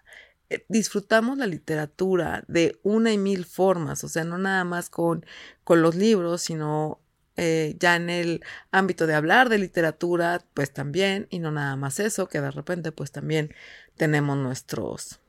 disfrutamos 0.68 1.38
la 1.38 1.48
literatura 1.48 2.44
de 2.48 2.80
una 2.84 3.14
y 3.14 3.18
mil 3.18 3.46
formas, 3.46 4.04
o 4.04 4.10
sea, 4.10 4.24
no 4.24 4.38
nada 4.38 4.64
más 4.64 4.90
con, 4.90 5.26
con 5.64 5.82
los 5.82 5.96
libros, 5.96 6.42
sino 6.42 7.00
eh, 7.38 7.78
ya 7.80 7.96
en 7.96 8.10
el 8.10 8.44
ámbito 8.72 9.08
de 9.08 9.16
hablar 9.16 9.48
de 9.48 9.60
literatura, 9.60 10.42
pues 10.54 10.74
también, 10.74 11.28
y 11.30 11.40
no 11.40 11.52
nada 11.52 11.78
más 11.78 12.02
eso, 12.02 12.28
que 12.28 12.42
de 12.42 12.52
repente 12.52 12.92
pues 12.92 13.12
también 13.12 13.54
tenemos 13.96 14.36
nuestros 14.38 15.22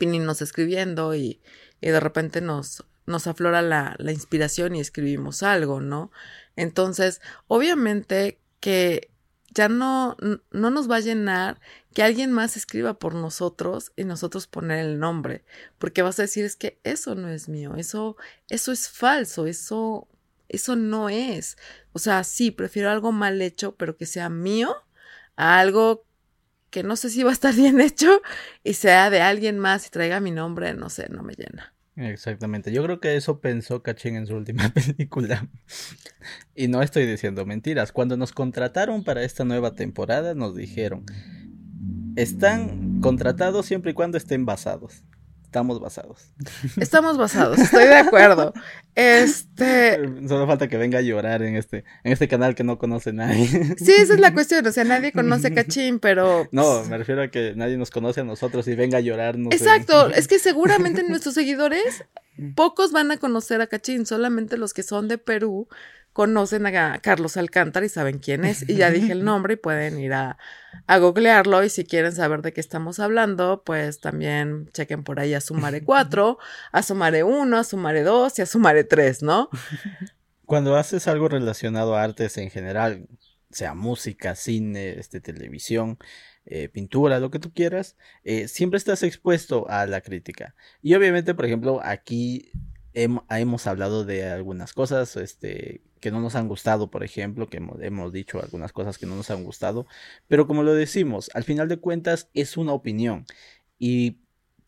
pininos 0.00 0.42
escribiendo 0.42 1.14
y, 1.14 1.40
y 1.80 1.90
de 1.90 2.00
repente 2.00 2.40
nos, 2.40 2.84
nos 3.06 3.28
aflora 3.28 3.62
la, 3.62 3.94
la, 3.98 4.10
inspiración 4.12 4.74
y 4.74 4.80
escribimos 4.80 5.44
algo, 5.44 5.80
¿no? 5.80 6.10
Entonces, 6.56 7.20
obviamente 7.46 8.40
que 8.58 9.11
ya 9.54 9.68
no, 9.68 10.16
no 10.50 10.70
nos 10.70 10.90
va 10.90 10.96
a 10.96 11.00
llenar 11.00 11.60
que 11.94 12.02
alguien 12.02 12.32
más 12.32 12.56
escriba 12.56 12.98
por 12.98 13.14
nosotros 13.14 13.92
y 13.96 14.04
nosotros 14.04 14.46
poner 14.46 14.78
el 14.78 14.98
nombre, 14.98 15.44
porque 15.78 16.02
vas 16.02 16.18
a 16.18 16.22
decir 16.22 16.44
es 16.44 16.56
que 16.56 16.80
eso 16.84 17.14
no 17.14 17.28
es 17.28 17.48
mío, 17.48 17.74
eso, 17.76 18.16
eso 18.48 18.72
es 18.72 18.88
falso, 18.88 19.46
eso, 19.46 20.08
eso 20.48 20.76
no 20.76 21.08
es. 21.08 21.56
O 21.92 21.98
sea, 21.98 22.24
sí, 22.24 22.50
prefiero 22.50 22.90
algo 22.90 23.12
mal 23.12 23.40
hecho, 23.42 23.74
pero 23.76 23.96
que 23.96 24.06
sea 24.06 24.28
mío, 24.30 24.74
a 25.36 25.58
algo 25.60 26.06
que 26.70 26.82
no 26.82 26.96
sé 26.96 27.10
si 27.10 27.22
va 27.22 27.30
a 27.30 27.34
estar 27.34 27.54
bien 27.54 27.80
hecho 27.80 28.22
y 28.64 28.74
sea 28.74 29.10
de 29.10 29.20
alguien 29.20 29.58
más 29.58 29.86
y 29.86 29.90
traiga 29.90 30.20
mi 30.20 30.30
nombre, 30.30 30.74
no 30.74 30.88
sé, 30.90 31.08
no 31.10 31.22
me 31.22 31.34
llena. 31.34 31.74
Exactamente, 31.96 32.72
yo 32.72 32.82
creo 32.82 33.00
que 33.00 33.16
eso 33.16 33.40
pensó 33.40 33.82
Cachín 33.82 34.16
en 34.16 34.26
su 34.26 34.34
última 34.34 34.68
película. 34.74 35.48
y 36.54 36.68
no 36.68 36.82
estoy 36.82 37.06
diciendo 37.06 37.44
mentiras. 37.44 37.92
Cuando 37.92 38.16
nos 38.16 38.32
contrataron 38.32 39.04
para 39.04 39.22
esta 39.24 39.44
nueva 39.44 39.74
temporada, 39.74 40.34
nos 40.34 40.56
dijeron, 40.56 41.04
están 42.16 43.00
contratados 43.00 43.66
siempre 43.66 43.90
y 43.90 43.94
cuando 43.94 44.16
estén 44.16 44.46
basados. 44.46 45.04
Estamos 45.52 45.80
basados. 45.80 46.30
Estamos 46.78 47.18
basados, 47.18 47.58
estoy 47.58 47.84
de 47.84 47.96
acuerdo. 47.96 48.54
Este. 48.94 49.98
Solo 50.28 50.46
falta 50.46 50.68
que 50.68 50.76
venga 50.76 50.98
a 50.98 51.02
llorar 51.02 51.42
en 51.42 51.56
este, 51.56 51.84
en 52.04 52.12
este 52.12 52.28
canal 52.28 52.54
que 52.54 52.62
no 52.62 52.78
conoce 52.78 53.12
nadie. 53.14 53.46
Sí, 53.78 53.92
esa 53.92 54.14
es 54.14 54.20
la 54.20 54.34
cuestión. 54.34 54.66
O 54.66 54.72
sea, 54.72 54.84
nadie 54.84 55.12
conoce 55.12 55.48
a 55.48 55.50
Cachín, 55.54 55.98
pero. 55.98 56.46
No, 56.52 56.84
me 56.84 56.98
refiero 56.98 57.22
a 57.22 57.28
que 57.28 57.54
nadie 57.54 57.78
nos 57.78 57.90
conoce 57.90 58.20
a 58.20 58.24
nosotros 58.24 58.68
y 58.68 58.74
venga 58.74 58.98
a 58.98 59.00
llorar. 59.00 59.38
No 59.38 59.50
Exacto. 59.50 60.10
Sé. 60.10 60.18
Es 60.18 60.28
que 60.28 60.38
seguramente 60.38 61.02
nuestros 61.08 61.34
seguidores, 61.34 62.04
pocos 62.54 62.92
van 62.92 63.10
a 63.10 63.18
conocer 63.18 63.60
a 63.60 63.66
Cachín, 63.66 64.06
solamente 64.06 64.56
los 64.56 64.72
que 64.72 64.82
son 64.82 65.08
de 65.08 65.18
Perú 65.18 65.68
conocen 66.14 66.66
a 66.66 66.98
Carlos 66.98 67.36
Alcántara 67.36 67.84
y 67.84 67.90
saben 67.90 68.18
quién 68.18 68.44
es. 68.44 68.68
Y 68.68 68.76
ya 68.76 68.90
dije 68.90 69.12
el 69.12 69.24
nombre 69.24 69.54
y 69.54 69.56
pueden 69.56 69.98
ir 69.98 70.12
a, 70.12 70.38
a 70.86 70.98
googlearlo. 70.98 71.62
Y 71.64 71.68
si 71.68 71.84
quieren 71.84 72.12
saber 72.12 72.42
de 72.42 72.52
qué 72.52 72.60
estamos 72.60 72.98
hablando, 72.98 73.62
pues 73.64 74.00
también 74.00 74.68
chequen 74.72 75.04
por 75.04 75.20
ahí 75.20 75.34
a 75.34 75.40
Sumare 75.40 75.82
4, 75.84 76.38
a 76.72 76.82
Sumare 76.82 77.24
1, 77.24 77.56
a 77.56 77.64
Sumare 77.64 78.02
2 78.02 78.38
y 78.38 78.42
a 78.42 78.46
Sumare 78.46 78.84
3, 78.84 79.22
¿no? 79.22 79.48
Cuando 80.46 80.76
haces 80.76 81.08
algo 81.08 81.28
relacionado 81.28 81.96
a 81.96 82.02
artes 82.02 82.36
en 82.36 82.50
general, 82.50 83.06
sea 83.50 83.74
música, 83.74 84.34
cine, 84.34 84.98
este, 84.98 85.20
televisión, 85.20 85.98
eh, 86.44 86.68
pintura, 86.68 87.20
lo 87.20 87.30
que 87.30 87.38
tú 87.38 87.52
quieras, 87.52 87.96
eh, 88.24 88.48
siempre 88.48 88.76
estás 88.76 89.02
expuesto 89.02 89.68
a 89.68 89.86
la 89.86 90.00
crítica. 90.00 90.54
Y 90.82 90.94
obviamente, 90.94 91.34
por 91.34 91.46
ejemplo, 91.46 91.80
aquí 91.82 92.50
hemos 92.92 93.66
hablado 93.66 94.04
de 94.04 94.28
algunas 94.28 94.72
cosas 94.72 95.16
este, 95.16 95.82
que 96.02 96.10
no 96.10 96.20
nos 96.20 96.34
han 96.34 96.48
gustado, 96.48 96.90
por 96.90 97.04
ejemplo, 97.04 97.48
que 97.48 97.58
hemos, 97.58 98.12
dicho 98.12 98.42
algunas 98.42 98.72
cosas 98.72 98.98
que 98.98 99.06
no 99.06 99.14
nos 99.14 99.30
han 99.30 99.44
gustado, 99.44 99.86
pero 100.28 100.48
como 100.48 100.64
lo 100.64 100.74
decimos, 100.74 101.30
al 101.32 101.44
final 101.44 101.68
de 101.68 101.78
cuentas 101.78 102.28
es 102.34 102.56
una 102.56 102.72
opinión 102.72 103.24
y 103.78 104.18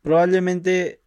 probablemente, 0.00 1.02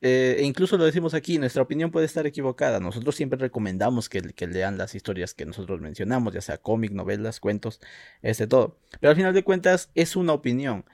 eh, 0.00 0.36
e 0.40 0.42
incluso 0.44 0.76
lo 0.78 0.84
decimos 0.84 1.14
aquí, 1.14 1.38
nuestra 1.38 1.62
opinión 1.62 1.92
puede 1.92 2.06
estar 2.06 2.26
equivocada. 2.26 2.80
Nosotros 2.80 3.14
siempre 3.14 3.38
recomendamos 3.38 4.08
que, 4.08 4.20
que 4.22 4.46
lean 4.48 4.78
las 4.78 4.94
historias 4.96 5.32
que 5.34 5.46
nosotros 5.46 5.80
mencionamos, 5.80 6.34
ya 6.34 6.40
sea 6.40 6.58
cómic, 6.58 6.90
novelas, 6.92 7.40
cuentos, 7.40 7.80
este 8.22 8.48
todo, 8.48 8.78
pero 9.00 9.10
al 9.10 9.16
final 9.16 9.32
de 9.34 9.44
cuentas 9.44 9.90
es 9.94 10.16
una 10.16 10.32
opinión. 10.32 10.84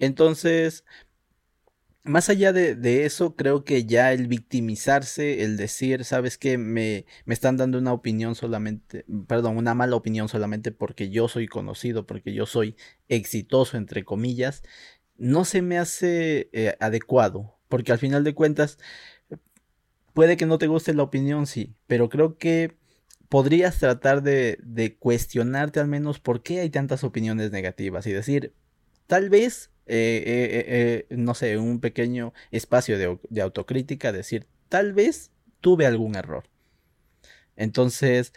Entonces, 0.00 0.84
más 2.04 2.28
allá 2.28 2.52
de, 2.52 2.74
de, 2.74 3.04
eso, 3.04 3.36
creo 3.36 3.64
que 3.64 3.84
ya 3.84 4.12
el 4.12 4.26
victimizarse, 4.26 5.44
el 5.44 5.56
decir, 5.56 6.04
sabes 6.04 6.36
que 6.36 6.58
me, 6.58 7.06
me 7.24 7.34
están 7.34 7.56
dando 7.56 7.78
una 7.78 7.92
opinión 7.92 8.34
solamente, 8.34 9.04
perdón, 9.28 9.56
una 9.56 9.74
mala 9.74 9.96
opinión 9.96 10.28
solamente 10.28 10.72
porque 10.72 11.10
yo 11.10 11.28
soy 11.28 11.46
conocido, 11.46 12.06
porque 12.06 12.34
yo 12.34 12.46
soy 12.46 12.76
exitoso, 13.08 13.76
entre 13.76 14.04
comillas, 14.04 14.62
no 15.16 15.44
se 15.44 15.62
me 15.62 15.78
hace 15.78 16.50
eh, 16.52 16.76
adecuado, 16.80 17.58
porque 17.68 17.92
al 17.92 17.98
final 17.98 18.24
de 18.24 18.34
cuentas, 18.34 18.78
puede 20.12 20.36
que 20.36 20.46
no 20.46 20.58
te 20.58 20.66
guste 20.66 20.94
la 20.94 21.04
opinión, 21.04 21.46
sí, 21.46 21.74
pero 21.86 22.08
creo 22.08 22.36
que 22.36 22.76
podrías 23.28 23.78
tratar 23.78 24.22
de, 24.22 24.58
de 24.62 24.96
cuestionarte 24.96 25.80
al 25.80 25.88
menos 25.88 26.20
por 26.20 26.42
qué 26.42 26.60
hay 26.60 26.70
tantas 26.70 27.04
opiniones 27.04 27.52
negativas 27.52 28.06
y 28.06 28.12
decir, 28.12 28.54
tal 29.12 29.28
vez 29.28 29.70
eh, 29.84 30.22
eh, 30.24 31.04
eh, 31.10 31.16
no 31.16 31.34
sé, 31.34 31.58
un 31.58 31.80
pequeño 31.80 32.32
espacio 32.50 32.96
de, 32.96 33.42
autocrítica, 33.42 34.10
decir, 34.10 34.46
tal 34.70 34.94
vez 34.94 35.30
tuve 35.60 35.84
algún 35.84 36.16
error. 36.16 36.44
Entonces, 37.54 38.32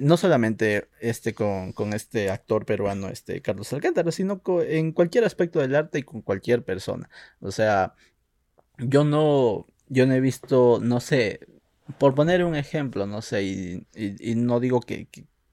no 0.00 0.16
solamente 0.16 0.86
este 1.00 1.34
con, 1.34 1.72
con, 1.72 1.94
este 1.94 2.30
actor 2.30 2.64
peruano, 2.64 3.08
este 3.08 3.42
Carlos 3.42 3.72
Alcántara, 3.72 4.12
sino 4.12 4.40
en 4.60 4.92
cualquier 4.92 5.24
aspecto 5.24 5.58
del 5.58 5.74
arte 5.74 5.98
y 5.98 6.02
con 6.04 6.22
cualquier 6.22 6.62
persona. 6.62 7.10
O 7.40 7.50
sea, 7.50 7.94
yo 8.78 9.02
no, 9.02 9.66
yo 9.88 10.06
no 10.06 10.14
he 10.14 10.20
visto, 10.20 10.78
no 10.80 11.00
sé, 11.00 11.40
por 11.98 12.14
poner 12.14 12.44
un 12.44 12.54
ejemplo, 12.54 13.04
no 13.08 13.20
sé, 13.20 13.42
y, 13.42 13.86
no 14.36 14.60
digo 14.60 14.80
que 14.80 15.08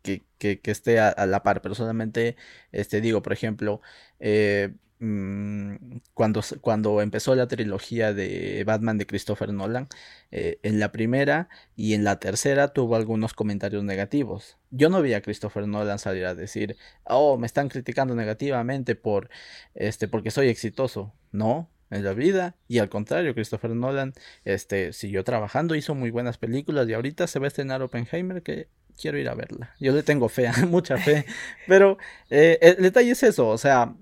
que, 0.06 0.60
esté 0.64 1.00
a, 1.00 1.26
la 1.26 1.44
par, 1.44 1.62
pero 1.62 1.76
solamente 1.76 2.36
este, 2.72 3.02
digo, 3.02 3.22
por 3.22 3.34
ejemplo, 3.34 3.82
eh, 4.20 4.74
mmm, 5.00 5.76
cuando, 6.14 6.42
cuando 6.62 7.02
empezó 7.02 7.36
la 7.36 7.48
trilogía 7.48 8.14
de 8.14 8.64
Batman 8.66 8.98
de 8.98 9.08
Christopher 9.08 9.54
Nolan, 9.54 9.88
eh, 10.32 10.60
en 10.64 10.80
la 10.80 10.92
primera 10.92 11.50
y 11.76 11.94
en 11.94 12.04
la 12.04 12.20
tercera 12.20 12.70
tuvo 12.70 12.96
algunos 12.96 13.34
comentarios 13.34 13.84
negativos. 13.84 14.58
Yo 14.72 14.90
no 14.90 15.02
vi 15.02 15.14
a 15.14 15.22
Christopher 15.22 15.68
Nolan 15.68 16.00
salir 16.00 16.26
a 16.26 16.36
decir, 16.36 16.78
oh, 17.06 17.38
me 17.38 17.48
están 17.48 17.70
criticando 17.70 18.16
negativamente 18.16 18.96
por, 18.96 19.30
este, 19.76 20.08
porque 20.08 20.32
soy 20.32 20.50
exitoso. 20.50 21.14
No, 21.32 21.70
en 21.90 22.04
la 22.04 22.14
vida 22.14 22.56
y 22.68 22.80
al 22.80 22.90
contrario 22.90 23.34
Christopher 23.34 23.72
Nolan 23.72 24.14
este 24.44 24.94
siguió 24.94 25.24
trabajando 25.24 25.76
hizo 25.76 25.96
muy 25.96 26.12
buenas 26.12 26.38
películas 26.38 26.88
y 26.90 26.94
ahorita 26.94 27.28
se 27.28 27.40
va 27.40 27.46
a 27.46 27.48
estrenar 27.48 27.82
Oppenheimer 27.82 28.42
que 28.42 28.70
quiero 29.00 29.18
ir 29.18 29.30
a 29.30 29.36
verla. 29.36 29.74
Yo 29.80 29.94
le 29.94 30.04
tengo 30.04 30.30
fe, 30.30 30.50
mucha 30.68 30.98
fe. 30.98 31.26
Pero 31.68 31.98
eh, 32.30 32.58
el 32.62 32.84
detalle 32.84 33.12
es 33.12 33.24
eso, 33.24 33.48
o 33.48 33.58
sea, 33.58 33.96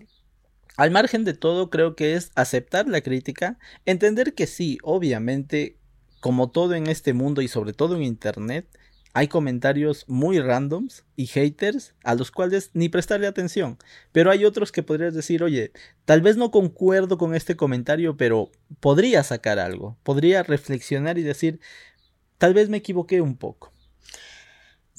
al 0.75 0.91
margen 0.91 1.23
de 1.23 1.33
todo, 1.33 1.69
creo 1.69 1.95
que 1.95 2.15
es 2.15 2.31
aceptar 2.35 2.87
la 2.87 3.01
crítica, 3.01 3.59
entender 3.85 4.33
que 4.33 4.47
sí, 4.47 4.77
obviamente, 4.81 5.77
como 6.19 6.49
todo 6.49 6.73
en 6.73 6.87
este 6.87 7.13
mundo 7.13 7.41
y 7.41 7.47
sobre 7.47 7.73
todo 7.73 7.95
en 7.95 8.03
Internet, 8.03 8.67
hay 9.15 9.27
comentarios 9.27 10.05
muy 10.07 10.39
randoms 10.39 11.05
y 11.15 11.27
haters 11.27 11.93
a 12.03 12.15
los 12.15 12.31
cuales 12.31 12.71
ni 12.73 12.89
prestarle 12.89 13.27
atención. 13.27 13.77
Pero 14.11 14.31
hay 14.31 14.43
otros 14.43 14.71
que 14.71 14.81
podrías 14.81 15.13
decir, 15.13 15.43
oye, 15.43 15.71
tal 16.05 16.21
vez 16.21 16.35
no 16.35 16.49
concuerdo 16.49 17.19
con 17.19 17.35
este 17.35 17.55
comentario, 17.55 18.17
pero 18.17 18.49
podría 18.79 19.23
sacar 19.23 19.59
algo, 19.59 19.97
podría 20.01 20.41
reflexionar 20.41 21.19
y 21.19 21.21
decir, 21.21 21.59
tal 22.39 22.55
vez 22.55 22.69
me 22.69 22.77
equivoqué 22.77 23.21
un 23.21 23.37
poco. 23.37 23.72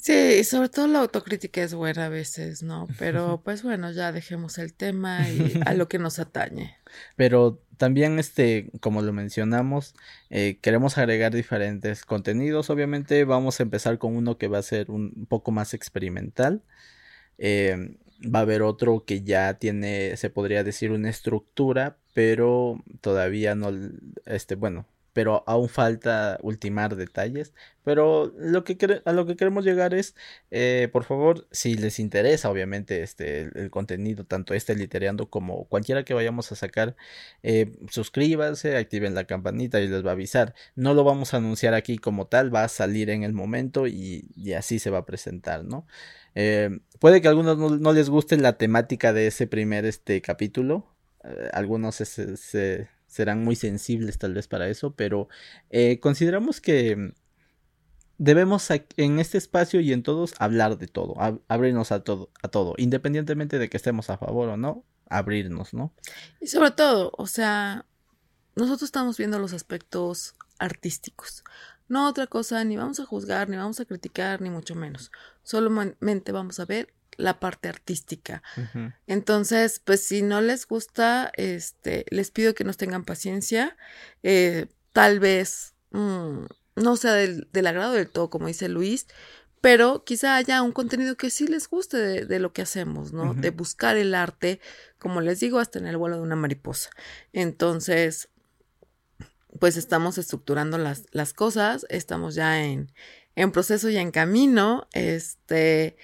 Sí, 0.05 0.43
sobre 0.43 0.69
todo 0.69 0.85
la 0.85 0.99
autocrítica 0.99 1.63
es 1.63 1.73
buena 1.73 2.05
a 2.05 2.09
veces, 2.09 2.61
¿no? 2.61 2.87
Pero 2.99 3.41
pues 3.43 3.63
bueno, 3.63 3.91
ya 3.91 4.11
dejemos 4.11 4.59
el 4.59 4.71
tema 4.71 5.27
y 5.27 5.59
a 5.65 5.73
lo 5.73 5.87
que 5.87 5.97
nos 5.97 6.19
atañe. 6.19 6.77
Pero 7.15 7.59
también, 7.77 8.19
este, 8.19 8.69
como 8.81 9.01
lo 9.01 9.13
mencionamos, 9.13 9.95
eh, 10.29 10.59
queremos 10.61 10.99
agregar 10.99 11.33
diferentes 11.33 12.05
contenidos. 12.05 12.69
Obviamente 12.69 13.25
vamos 13.25 13.59
a 13.59 13.63
empezar 13.63 13.97
con 13.97 14.15
uno 14.15 14.37
que 14.37 14.47
va 14.47 14.59
a 14.59 14.61
ser 14.61 14.91
un 14.91 15.25
poco 15.27 15.49
más 15.49 15.73
experimental. 15.73 16.61
Eh, 17.39 17.97
va 18.23 18.39
a 18.39 18.41
haber 18.43 18.61
otro 18.61 19.05
que 19.05 19.23
ya 19.23 19.55
tiene, 19.55 20.17
se 20.17 20.29
podría 20.29 20.63
decir, 20.63 20.91
una 20.91 21.09
estructura, 21.09 21.97
pero 22.13 22.79
todavía 23.01 23.55
no, 23.55 23.71
este, 24.27 24.53
bueno, 24.53 24.85
pero 25.15 25.45
aún 25.47 25.69
falta 25.69 26.37
ultimar 26.41 26.97
detalles. 26.97 27.53
Pero 27.85 28.33
lo 28.37 28.65
que 28.65 28.77
a 29.05 29.13
lo 29.13 29.25
que 29.25 29.37
queremos 29.37 29.63
llegar 29.63 29.93
es, 29.93 30.13
eh, 30.51 30.89
por 30.91 31.05
favor, 31.05 31.47
si 31.51 31.75
les 31.75 31.99
interesa, 31.99 32.49
obviamente, 32.49 33.01
este, 33.01 33.43
el, 33.55 33.69
contenido, 33.71 34.25
tanto 34.25 34.53
este 34.53 34.75
litereando 34.75 35.29
como 35.29 35.69
cualquiera 35.69 36.03
que 36.03 36.13
vayamos 36.13 36.51
a 36.51 36.55
sacar, 36.57 36.97
eh, 37.43 37.71
suscríbanse, 37.89 38.75
activen 38.75 39.15
la 39.15 39.23
campanita 39.23 39.79
y 39.79 39.87
les 39.87 40.05
va 40.05 40.09
a 40.09 40.13
avisar. 40.13 40.53
No 40.75 40.93
lo 40.93 41.05
vamos 41.05 41.33
a 41.33 41.37
anunciar 41.37 41.75
aquí 41.75 41.97
como 41.97 42.27
tal, 42.27 42.53
va 42.53 42.65
a 42.65 42.67
salir 42.67 43.09
en 43.09 43.23
el 43.23 43.31
momento 43.31 43.87
y, 43.87 44.27
así 44.57 44.79
se 44.79 44.89
va 44.89 44.99
a 44.99 45.05
presentar, 45.05 45.63
¿no? 45.63 45.87
Eh, 46.35 46.79
puede 46.99 47.21
que 47.21 47.29
a 47.29 47.31
algunos 47.31 47.57
no, 47.57 47.93
les 47.93 48.09
guste 48.09 48.35
la 48.35 48.57
temática 48.57 49.13
de 49.13 49.27
ese 49.27 49.47
primer 49.47 49.85
este, 49.85 50.21
capítulo. 50.21 50.87
algunos 51.53 51.95
se 51.95 52.94
serán 53.15 53.45
muy 53.45 53.55
sensibles 53.55 54.17
tal 54.17 54.33
vez 54.33 54.49
para 54.49 54.67
eso, 54.67 54.93
pero 54.93 55.29
eh, 55.69 56.01
consideramos 56.01 56.59
que 56.59 57.13
debemos 58.17 58.67
en 58.97 59.19
este 59.19 59.37
espacio 59.37 59.79
y 59.79 59.93
en 59.93 60.03
todos 60.03 60.33
hablar 60.37 60.77
de 60.77 60.87
todo, 60.87 61.15
abrirnos 61.47 61.93
a 61.93 62.03
todo, 62.03 62.29
a 62.43 62.49
todo, 62.49 62.75
independientemente 62.77 63.57
de 63.57 63.69
que 63.69 63.77
estemos 63.77 64.09
a 64.09 64.17
favor 64.17 64.49
o 64.49 64.57
no, 64.57 64.83
abrirnos, 65.07 65.73
¿no? 65.73 65.93
Y 66.41 66.47
sobre 66.47 66.71
todo, 66.71 67.13
o 67.17 67.25
sea, 67.25 67.85
nosotros 68.55 68.83
estamos 68.83 69.15
viendo 69.15 69.39
los 69.39 69.53
aspectos 69.53 70.35
artísticos. 70.59 71.45
No 71.87 72.09
otra 72.09 72.27
cosa, 72.27 72.65
ni 72.65 72.75
vamos 72.75 72.99
a 72.99 73.05
juzgar, 73.05 73.47
ni 73.47 73.55
vamos 73.55 73.79
a 73.79 73.85
criticar, 73.85 74.41
ni 74.41 74.49
mucho 74.49 74.75
menos. 74.75 75.09
Solamente 75.41 76.33
vamos 76.33 76.59
a 76.59 76.65
ver 76.65 76.93
la 77.17 77.39
parte 77.39 77.69
artística. 77.69 78.43
Entonces, 79.07 79.81
pues 79.83 80.01
si 80.01 80.21
no 80.21 80.41
les 80.41 80.67
gusta, 80.67 81.31
este, 81.35 82.05
les 82.09 82.31
pido 82.31 82.53
que 82.53 82.63
nos 82.63 82.77
tengan 82.77 83.05
paciencia. 83.05 83.77
Eh, 84.23 84.67
tal 84.93 85.19
vez 85.19 85.73
mm, 85.91 86.45
no 86.75 86.95
sea 86.97 87.13
del, 87.13 87.47
agrado 87.67 87.93
del 87.93 88.09
todo, 88.09 88.29
como 88.29 88.47
dice 88.47 88.69
Luis, 88.69 89.07
pero 89.61 90.03
quizá 90.03 90.35
haya 90.35 90.61
un 90.61 90.71
contenido 90.71 91.17
que 91.17 91.29
sí 91.29 91.47
les 91.47 91.67
guste 91.67 92.25
de, 92.25 92.39
lo 92.39 92.53
que 92.53 92.61
hacemos, 92.61 93.13
¿no? 93.13 93.33
De 93.33 93.49
buscar 93.49 93.97
el 93.97 94.13
arte, 94.13 94.59
como 94.99 95.21
les 95.21 95.39
digo, 95.39 95.59
hasta 95.59 95.79
en 95.79 95.87
el 95.87 95.97
vuelo 95.97 96.17
de 96.17 96.21
una 96.21 96.35
mariposa. 96.35 96.91
Entonces, 97.33 98.29
pues 99.59 99.77
estamos 99.77 100.17
estructurando 100.17 100.77
las, 100.77 101.05
las 101.11 101.33
cosas, 101.33 101.85
estamos 101.89 102.35
ya 102.35 102.63
en, 102.63 102.91
en 103.35 103.51
proceso 103.51 103.89
y 103.89 103.97
en 103.97 104.11
camino, 104.11 104.87
este, 104.93 105.97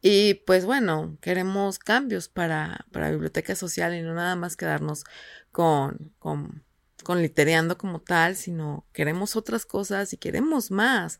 y 0.00 0.34
pues 0.34 0.64
bueno, 0.64 1.18
queremos 1.20 1.78
cambios 1.78 2.28
para, 2.28 2.86
para 2.92 3.10
biblioteca 3.10 3.56
social 3.56 3.94
y 3.94 4.02
no 4.02 4.14
nada 4.14 4.36
más 4.36 4.56
quedarnos 4.56 5.04
con, 5.50 6.12
con, 6.18 6.64
con 7.02 7.20
litereando 7.20 7.78
como 7.78 8.00
tal, 8.00 8.36
sino 8.36 8.86
queremos 8.92 9.34
otras 9.34 9.66
cosas 9.66 10.12
y 10.12 10.16
queremos 10.16 10.70
más, 10.70 11.18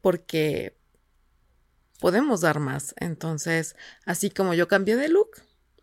porque 0.00 0.76
podemos 2.00 2.40
dar 2.40 2.58
más. 2.58 2.94
Entonces, 2.98 3.76
así 4.04 4.30
como 4.30 4.54
yo 4.54 4.66
cambié 4.66 4.96
de 4.96 5.08
look, 5.08 5.30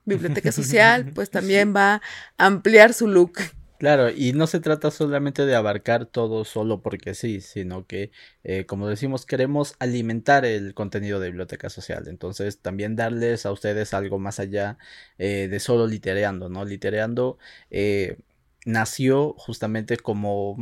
biblioteca 0.03 0.51
social, 0.51 1.11
pues 1.13 1.29
también 1.29 1.73
va 1.75 2.01
a 2.37 2.45
ampliar 2.45 2.93
su 2.93 3.07
look. 3.07 3.39
Claro, 3.77 4.09
y 4.09 4.31
no 4.31 4.47
se 4.47 4.61
trata 4.61 4.89
solamente 4.89 5.45
de 5.45 5.53
abarcar 5.53 6.05
todo 6.05 6.45
solo 6.45 6.81
porque 6.81 7.13
sí, 7.13 7.41
sino 7.41 7.85
que, 7.85 8.09
eh, 8.45 8.65
como 8.65 8.87
decimos, 8.87 9.25
queremos 9.25 9.75
alimentar 9.79 10.45
el 10.45 10.73
contenido 10.73 11.19
de 11.19 11.27
biblioteca 11.27 11.69
social. 11.69 12.07
Entonces, 12.07 12.61
también 12.61 12.95
darles 12.95 13.45
a 13.45 13.51
ustedes 13.51 13.93
algo 13.93 14.17
más 14.17 14.39
allá 14.39 14.77
eh, 15.17 15.49
de 15.51 15.59
solo 15.59 15.87
litereando, 15.87 16.47
¿no? 16.47 16.63
Litereando 16.63 17.37
eh, 17.69 18.17
nació 18.65 19.33
justamente 19.37 19.97
como... 19.97 20.55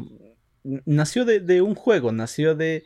Nació 0.63 1.25
de, 1.25 1.39
de 1.41 1.61
un 1.61 1.75
juego, 1.75 2.11
nació 2.13 2.55
de 2.55 2.83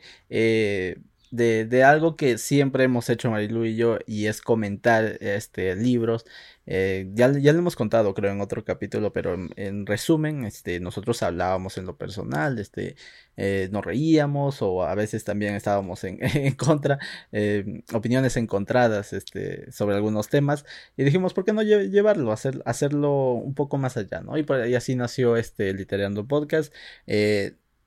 de, 1.30 1.64
de, 1.64 1.84
algo 1.84 2.16
que 2.16 2.38
siempre 2.38 2.84
hemos 2.84 3.08
hecho 3.10 3.30
Marilu 3.30 3.64
y 3.64 3.76
yo 3.76 3.98
y 4.06 4.26
es 4.26 4.40
comentar 4.40 5.18
este 5.20 5.74
libros 5.76 6.24
eh, 6.66 7.10
ya, 7.14 7.32
ya 7.32 7.52
lo 7.52 7.60
hemos 7.60 7.76
contado 7.76 8.14
creo 8.14 8.32
en 8.32 8.40
otro 8.40 8.64
capítulo 8.64 9.12
pero 9.12 9.34
en, 9.56 9.86
resumen 9.86 10.44
este 10.44 10.80
nosotros 10.80 11.22
hablábamos 11.22 11.78
en 11.78 11.86
lo 11.86 11.96
personal 11.96 12.58
este 12.58 12.96
eh, 13.36 13.68
nos 13.72 13.84
reíamos 13.84 14.60
o 14.62 14.82
a 14.84 14.94
veces 14.94 15.24
también 15.24 15.54
estábamos 15.54 16.04
en, 16.04 16.18
en 16.36 16.54
contra 16.54 16.98
eh, 17.32 17.82
opiniones 17.92 18.36
encontradas 18.36 19.12
este 19.12 19.70
sobre 19.72 19.96
algunos 19.96 20.28
temas 20.28 20.64
y 20.96 21.04
dijimos 21.04 21.34
por 21.34 21.44
qué 21.44 21.52
no 21.52 21.62
llevarlo 21.62 22.32
hacer, 22.32 22.62
hacerlo 22.64 23.32
un 23.32 23.54
poco 23.54 23.78
más 23.78 23.96
allá 23.96 24.20
no 24.20 24.36
y, 24.36 24.42
por, 24.42 24.66
y 24.66 24.74
así 24.74 24.94
nació 24.94 25.36
este 25.36 25.72
literando 25.72 26.26
podcast 26.26 26.72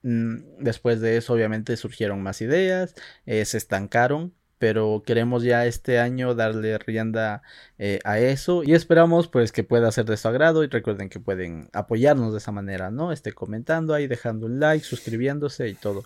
después 0.03 1.01
de 1.01 1.17
eso, 1.17 1.33
obviamente, 1.33 1.77
surgieron 1.77 2.21
más 2.23 2.41
ideas, 2.41 2.95
eh, 3.25 3.45
se 3.45 3.57
estancaron, 3.57 4.33
pero 4.57 5.01
queremos 5.05 5.43
ya 5.43 5.65
este 5.65 5.99
año 5.99 6.35
darle 6.35 6.77
rienda 6.77 7.41
eh, 7.79 7.99
a 8.03 8.19
eso 8.19 8.63
y 8.63 8.73
esperamos 8.73 9.27
pues 9.27 9.51
que 9.51 9.63
pueda 9.63 9.91
ser 9.91 10.05
de 10.05 10.17
su 10.17 10.27
agrado 10.27 10.63
y 10.63 10.67
recuerden 10.67 11.09
que 11.09 11.19
pueden 11.19 11.69
apoyarnos 11.73 12.31
de 12.31 12.37
esa 12.37 12.51
manera, 12.51 12.91
¿no? 12.91 13.11
Esté 13.11 13.33
comentando 13.33 13.95
ahí, 13.95 14.05
dejando 14.05 14.45
un 14.45 14.59
like, 14.59 14.85
suscribiéndose 14.85 15.67
y 15.67 15.73
todo. 15.73 16.03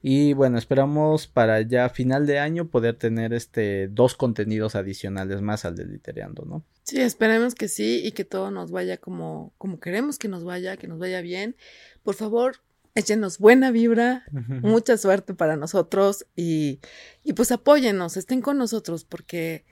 Y 0.00 0.32
bueno, 0.32 0.58
esperamos 0.58 1.28
para 1.28 1.60
ya 1.60 1.88
final 1.88 2.26
de 2.26 2.40
año 2.40 2.68
poder 2.68 2.96
tener 2.96 3.32
este 3.32 3.88
dos 3.88 4.16
contenidos 4.16 4.74
adicionales 4.74 5.42
más 5.42 5.64
al 5.64 5.76
de 5.76 5.84
Litereando, 5.84 6.44
¿no? 6.44 6.64
Sí, 6.82 7.00
esperemos 7.00 7.54
que 7.54 7.68
sí 7.68 8.00
y 8.04 8.12
que 8.12 8.24
todo 8.24 8.50
nos 8.50 8.72
vaya 8.72 8.96
como, 8.96 9.52
como 9.58 9.78
queremos 9.78 10.18
que 10.18 10.26
nos 10.26 10.44
vaya, 10.44 10.76
que 10.76 10.88
nos 10.88 10.98
vaya 10.98 11.20
bien. 11.20 11.56
Por 12.02 12.16
favor, 12.16 12.56
échenos 12.94 13.38
buena 13.38 13.70
vibra, 13.70 14.24
mucha 14.30 14.96
suerte 14.96 15.34
para 15.34 15.56
nosotros 15.56 16.26
y, 16.36 16.80
y 17.24 17.32
pues 17.32 17.50
apóyennos, 17.50 18.16
estén 18.16 18.42
con 18.42 18.58
nosotros 18.58 19.04
porque, 19.04 19.64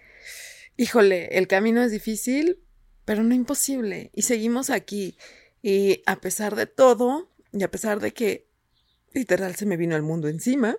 híjole, 0.76 1.36
el 1.38 1.46
camino 1.46 1.82
es 1.82 1.92
difícil, 1.92 2.60
pero 3.04 3.22
no 3.22 3.34
imposible 3.34 4.10
y 4.14 4.22
seguimos 4.22 4.70
aquí 4.70 5.16
y 5.62 6.02
a 6.06 6.20
pesar 6.20 6.56
de 6.56 6.66
todo 6.66 7.30
y 7.52 7.62
a 7.62 7.70
pesar 7.70 8.00
de 8.00 8.12
que 8.12 8.46
literal 9.12 9.54
se 9.56 9.66
me 9.66 9.76
vino 9.76 9.96
el 9.96 10.02
mundo 10.02 10.28
encima, 10.28 10.76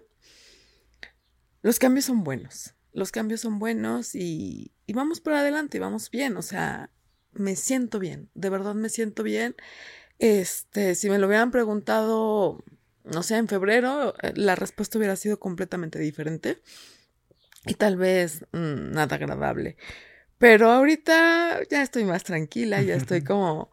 los 1.62 1.77
cambios 1.77 2.06
son 2.06 2.23
buenos, 2.23 2.73
los 2.93 3.12
cambios 3.12 3.41
son 3.41 3.60
buenos 3.60 4.15
y, 4.15 4.71
y 4.88 4.93
vamos 4.93 5.21
por 5.21 5.34
adelante, 5.34 5.80
vamos 5.80 6.10
bien, 6.10 6.36
o 6.38 6.41
sea, 6.41 6.89
me 7.34 7.56
siento 7.56 7.99
bien, 7.99 8.30
de 8.34 8.49
verdad 8.49 8.73
me 8.73 8.89
siento 8.89 9.21
bien 9.21 9.56
este, 10.22 10.94
si 10.94 11.10
me 11.10 11.18
lo 11.18 11.26
hubieran 11.26 11.50
preguntado, 11.50 12.64
no 13.04 13.24
sé, 13.24 13.38
en 13.38 13.48
febrero, 13.48 14.14
eh, 14.22 14.34
la 14.36 14.54
respuesta 14.54 15.00
hubiera 15.00 15.16
sido 15.16 15.40
completamente 15.40 15.98
diferente 15.98 16.62
y 17.66 17.74
tal 17.74 17.98
vez 17.98 18.46
mm, 18.52 18.92
nada 18.92 19.16
agradable. 19.16 19.78
Pero 20.38 20.70
ahorita 20.70 21.62
ya 21.72 21.82
estoy 21.82 22.06
más 22.06 22.24
tranquila, 22.24 22.84
ya 22.84 22.96
estoy 22.96 23.24
como 23.24 23.72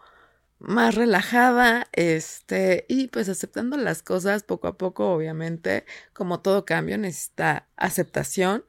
más 0.58 0.94
relajada, 0.94 1.86
este, 1.92 2.86
y 2.88 3.08
pues 3.08 3.28
aceptando 3.28 3.76
las 3.76 4.02
cosas 4.02 4.42
poco 4.42 4.68
a 4.68 4.78
poco, 4.78 5.12
obviamente, 5.12 5.84
como 6.14 6.40
todo 6.40 6.64
cambio 6.64 6.96
necesita 6.96 7.68
aceptación. 7.76 8.64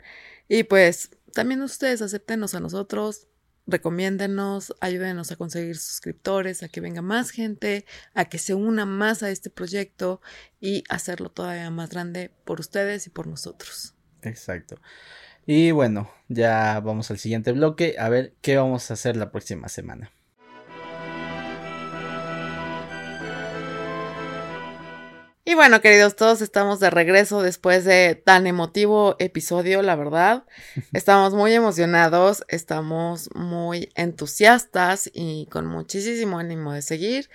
Y 0.50 0.63
pues 0.63 1.12
también 1.34 1.62
ustedes 1.62 2.02
acéptenos 2.02 2.56
a 2.56 2.60
nosotros, 2.60 3.28
recomiéndenos, 3.71 4.73
ayúdenos 4.82 5.32
a 5.32 5.36
conseguir 5.36 5.77
suscriptores, 5.77 6.63
a 6.63 6.69
que 6.69 6.82
venga 6.82 7.01
más 7.01 7.32
gente, 7.32 7.86
a 8.13 8.25
que 8.25 8.38
se 8.38 8.53
una 8.53 8.86
más 8.86 9.23
a 9.23 9.29
este 9.29 9.49
proyecto 9.49 10.21
y 10.60 10.84
hacerlo 10.89 11.29
todavía 11.29 11.69
más 11.69 11.89
grande 11.89 12.32
por 12.45 12.60
ustedes 12.60 13.08
y 13.08 13.10
por 13.10 13.27
nosotros. 13.27 13.95
Exacto. 14.21 14.79
Y 15.45 15.71
bueno, 15.71 16.12
ya 16.27 16.79
vamos 16.79 17.10
al 17.12 17.17
siguiente 17.17 17.51
bloque 17.51 17.95
a 17.97 18.10
ver 18.10 18.34
qué 18.41 18.58
vamos 18.58 18.91
a 18.91 18.93
hacer 18.93 19.15
la 19.15 19.32
próxima 19.32 19.67
semana. 19.69 20.12
Y 25.49 25.55
bueno, 25.55 25.81
queridos, 25.81 26.15
todos 26.15 26.43
estamos 26.43 26.79
de 26.79 26.91
regreso 26.91 27.41
después 27.41 27.83
de 27.83 28.13
tan 28.13 28.45
emotivo 28.45 29.15
episodio, 29.17 29.81
la 29.81 29.95
verdad. 29.95 30.45
Estamos 30.93 31.33
muy 31.33 31.53
emocionados, 31.53 32.45
estamos 32.49 33.31
muy 33.33 33.89
entusiastas 33.95 35.09
y 35.12 35.47
con 35.47 35.65
muchísimo 35.65 36.38
ánimo 36.38 36.73
de 36.73 36.83
seguir. 36.83 37.31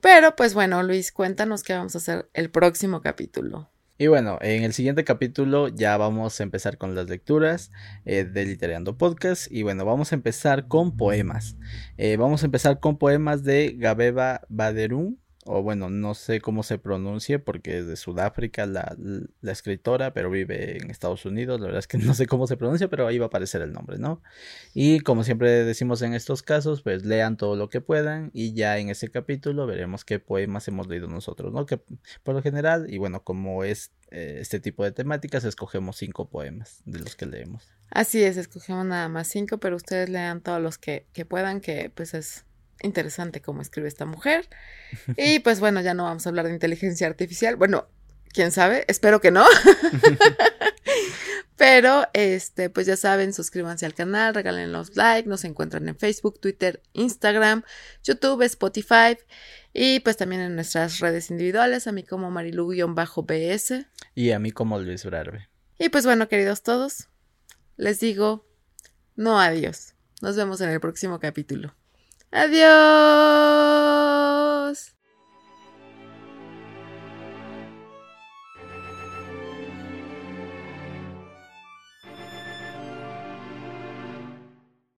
Pero 0.00 0.36
pues 0.36 0.54
bueno, 0.54 0.84
Luis, 0.84 1.10
cuéntanos 1.10 1.64
qué 1.64 1.72
vamos 1.72 1.96
a 1.96 1.98
hacer 1.98 2.28
el 2.32 2.48
próximo 2.48 3.00
capítulo. 3.00 3.68
Y 3.98 4.06
bueno, 4.06 4.38
en 4.40 4.62
el 4.62 4.72
siguiente 4.72 5.02
capítulo 5.02 5.66
ya 5.66 5.96
vamos 5.96 6.38
a 6.38 6.44
empezar 6.44 6.78
con 6.78 6.94
las 6.94 7.08
lecturas 7.10 7.72
eh, 8.04 8.22
de 8.22 8.44
Literando 8.44 8.96
Podcast. 8.96 9.50
Y 9.50 9.64
bueno, 9.64 9.84
vamos 9.84 10.12
a 10.12 10.14
empezar 10.14 10.68
con 10.68 10.96
poemas. 10.96 11.56
Eh, 11.96 12.16
vamos 12.18 12.44
a 12.44 12.46
empezar 12.46 12.78
con 12.78 12.98
poemas 12.98 13.42
de 13.42 13.74
Gabeba 13.76 14.42
Baderun 14.48 15.18
o 15.50 15.62
bueno, 15.62 15.88
no 15.88 16.14
sé 16.14 16.42
cómo 16.42 16.62
se 16.62 16.76
pronuncie 16.76 17.38
porque 17.38 17.78
es 17.78 17.86
de 17.86 17.96
Sudáfrica 17.96 18.66
la, 18.66 18.96
escritora, 19.42 20.12
pero 20.12 20.28
vive 20.28 20.76
en 20.76 20.90
Estados 20.90 21.24
Unidos, 21.24 21.58
la 21.58 21.66
verdad 21.66 21.78
es 21.78 21.86
que 21.86 21.96
no 21.98 22.12
sé 22.12 22.26
cómo 22.26 22.46
se 22.46 22.58
pronuncia, 22.58 22.88
pero 22.88 23.06
ahí 23.06 23.18
va 23.18 23.24
a 23.24 23.28
aparecer 23.28 23.62
el 23.62 23.72
nombre, 23.72 23.98
¿no? 23.98 24.22
Y 24.74 25.00
como 25.00 25.24
siempre 25.24 25.64
decimos 25.64 26.02
en 26.02 26.12
estos 26.12 26.42
casos, 26.42 26.82
pues 26.82 27.06
lean 27.06 27.38
todo 27.38 27.56
lo 27.56 27.70
que 27.70 27.80
puedan 27.80 28.30
y 28.34 28.52
ya 28.52 28.78
en 28.78 28.90
ese 28.90 29.10
capítulo 29.10 29.66
veremos 29.66 30.04
qué 30.04 30.18
poemas 30.18 30.68
hemos 30.68 30.86
leído 30.86 31.08
nosotros, 31.08 31.52
¿no? 31.52 31.64
Que 31.64 31.80
por 32.22 32.34
lo 32.34 32.42
general, 32.42 32.86
y 32.92 32.98
bueno, 32.98 33.24
como 33.24 33.64
es 33.64 33.92
eh, 34.10 34.38
este 34.40 34.60
tipo 34.60 34.84
de 34.84 34.92
temáticas, 34.92 35.44
escogemos 35.44 35.96
cinco 35.96 36.28
poemas 36.28 36.82
de 36.84 36.98
los 36.98 37.16
que 37.16 37.24
leemos. 37.24 37.72
Así 37.90 38.22
es, 38.22 38.36
escogemos 38.36 38.84
nada 38.84 39.08
más 39.08 39.28
cinco, 39.28 39.56
pero 39.56 39.76
ustedes 39.76 40.10
lean 40.10 40.42
todos 40.42 40.60
los 40.60 40.76
que, 40.76 41.06
que 41.14 41.24
puedan, 41.24 41.62
que 41.62 41.90
pues 41.94 42.12
es 42.12 42.44
interesante 42.82 43.40
cómo 43.40 43.62
escribe 43.62 43.88
esta 43.88 44.06
mujer. 44.06 44.48
Y 45.16 45.40
pues 45.40 45.60
bueno, 45.60 45.80
ya 45.80 45.94
no 45.94 46.04
vamos 46.04 46.26
a 46.26 46.28
hablar 46.28 46.46
de 46.46 46.52
inteligencia 46.52 47.06
artificial. 47.06 47.56
Bueno, 47.56 47.88
quién 48.32 48.52
sabe, 48.52 48.84
espero 48.88 49.20
que 49.20 49.30
no. 49.30 49.46
Pero, 51.56 52.06
este, 52.12 52.70
pues 52.70 52.86
ya 52.86 52.96
saben, 52.96 53.32
suscríbanse 53.32 53.84
al 53.84 53.92
canal, 53.92 54.32
regalen 54.32 54.70
los 54.70 54.96
likes, 54.96 55.28
nos 55.28 55.44
encuentran 55.44 55.88
en 55.88 55.96
Facebook, 55.96 56.40
Twitter, 56.40 56.80
Instagram, 56.92 57.64
YouTube, 58.04 58.42
Spotify 58.42 59.18
y 59.72 59.98
pues 60.00 60.16
también 60.16 60.40
en 60.40 60.54
nuestras 60.54 61.00
redes 61.00 61.30
individuales, 61.30 61.88
a 61.88 61.92
mí 61.92 62.04
como 62.04 62.30
Marilu-BS. 62.30 63.86
Y 64.14 64.30
a 64.30 64.38
mí 64.38 64.52
como 64.52 64.78
Luis 64.78 65.04
Brarbe. 65.04 65.48
Y 65.80 65.88
pues 65.88 66.04
bueno, 66.04 66.28
queridos 66.28 66.62
todos, 66.62 67.08
les 67.76 67.98
digo, 67.98 68.46
no 69.16 69.40
adiós. 69.40 69.94
Nos 70.22 70.36
vemos 70.36 70.60
en 70.60 70.70
el 70.70 70.80
próximo 70.80 71.18
capítulo. 71.18 71.74
Adiós. 72.32 74.18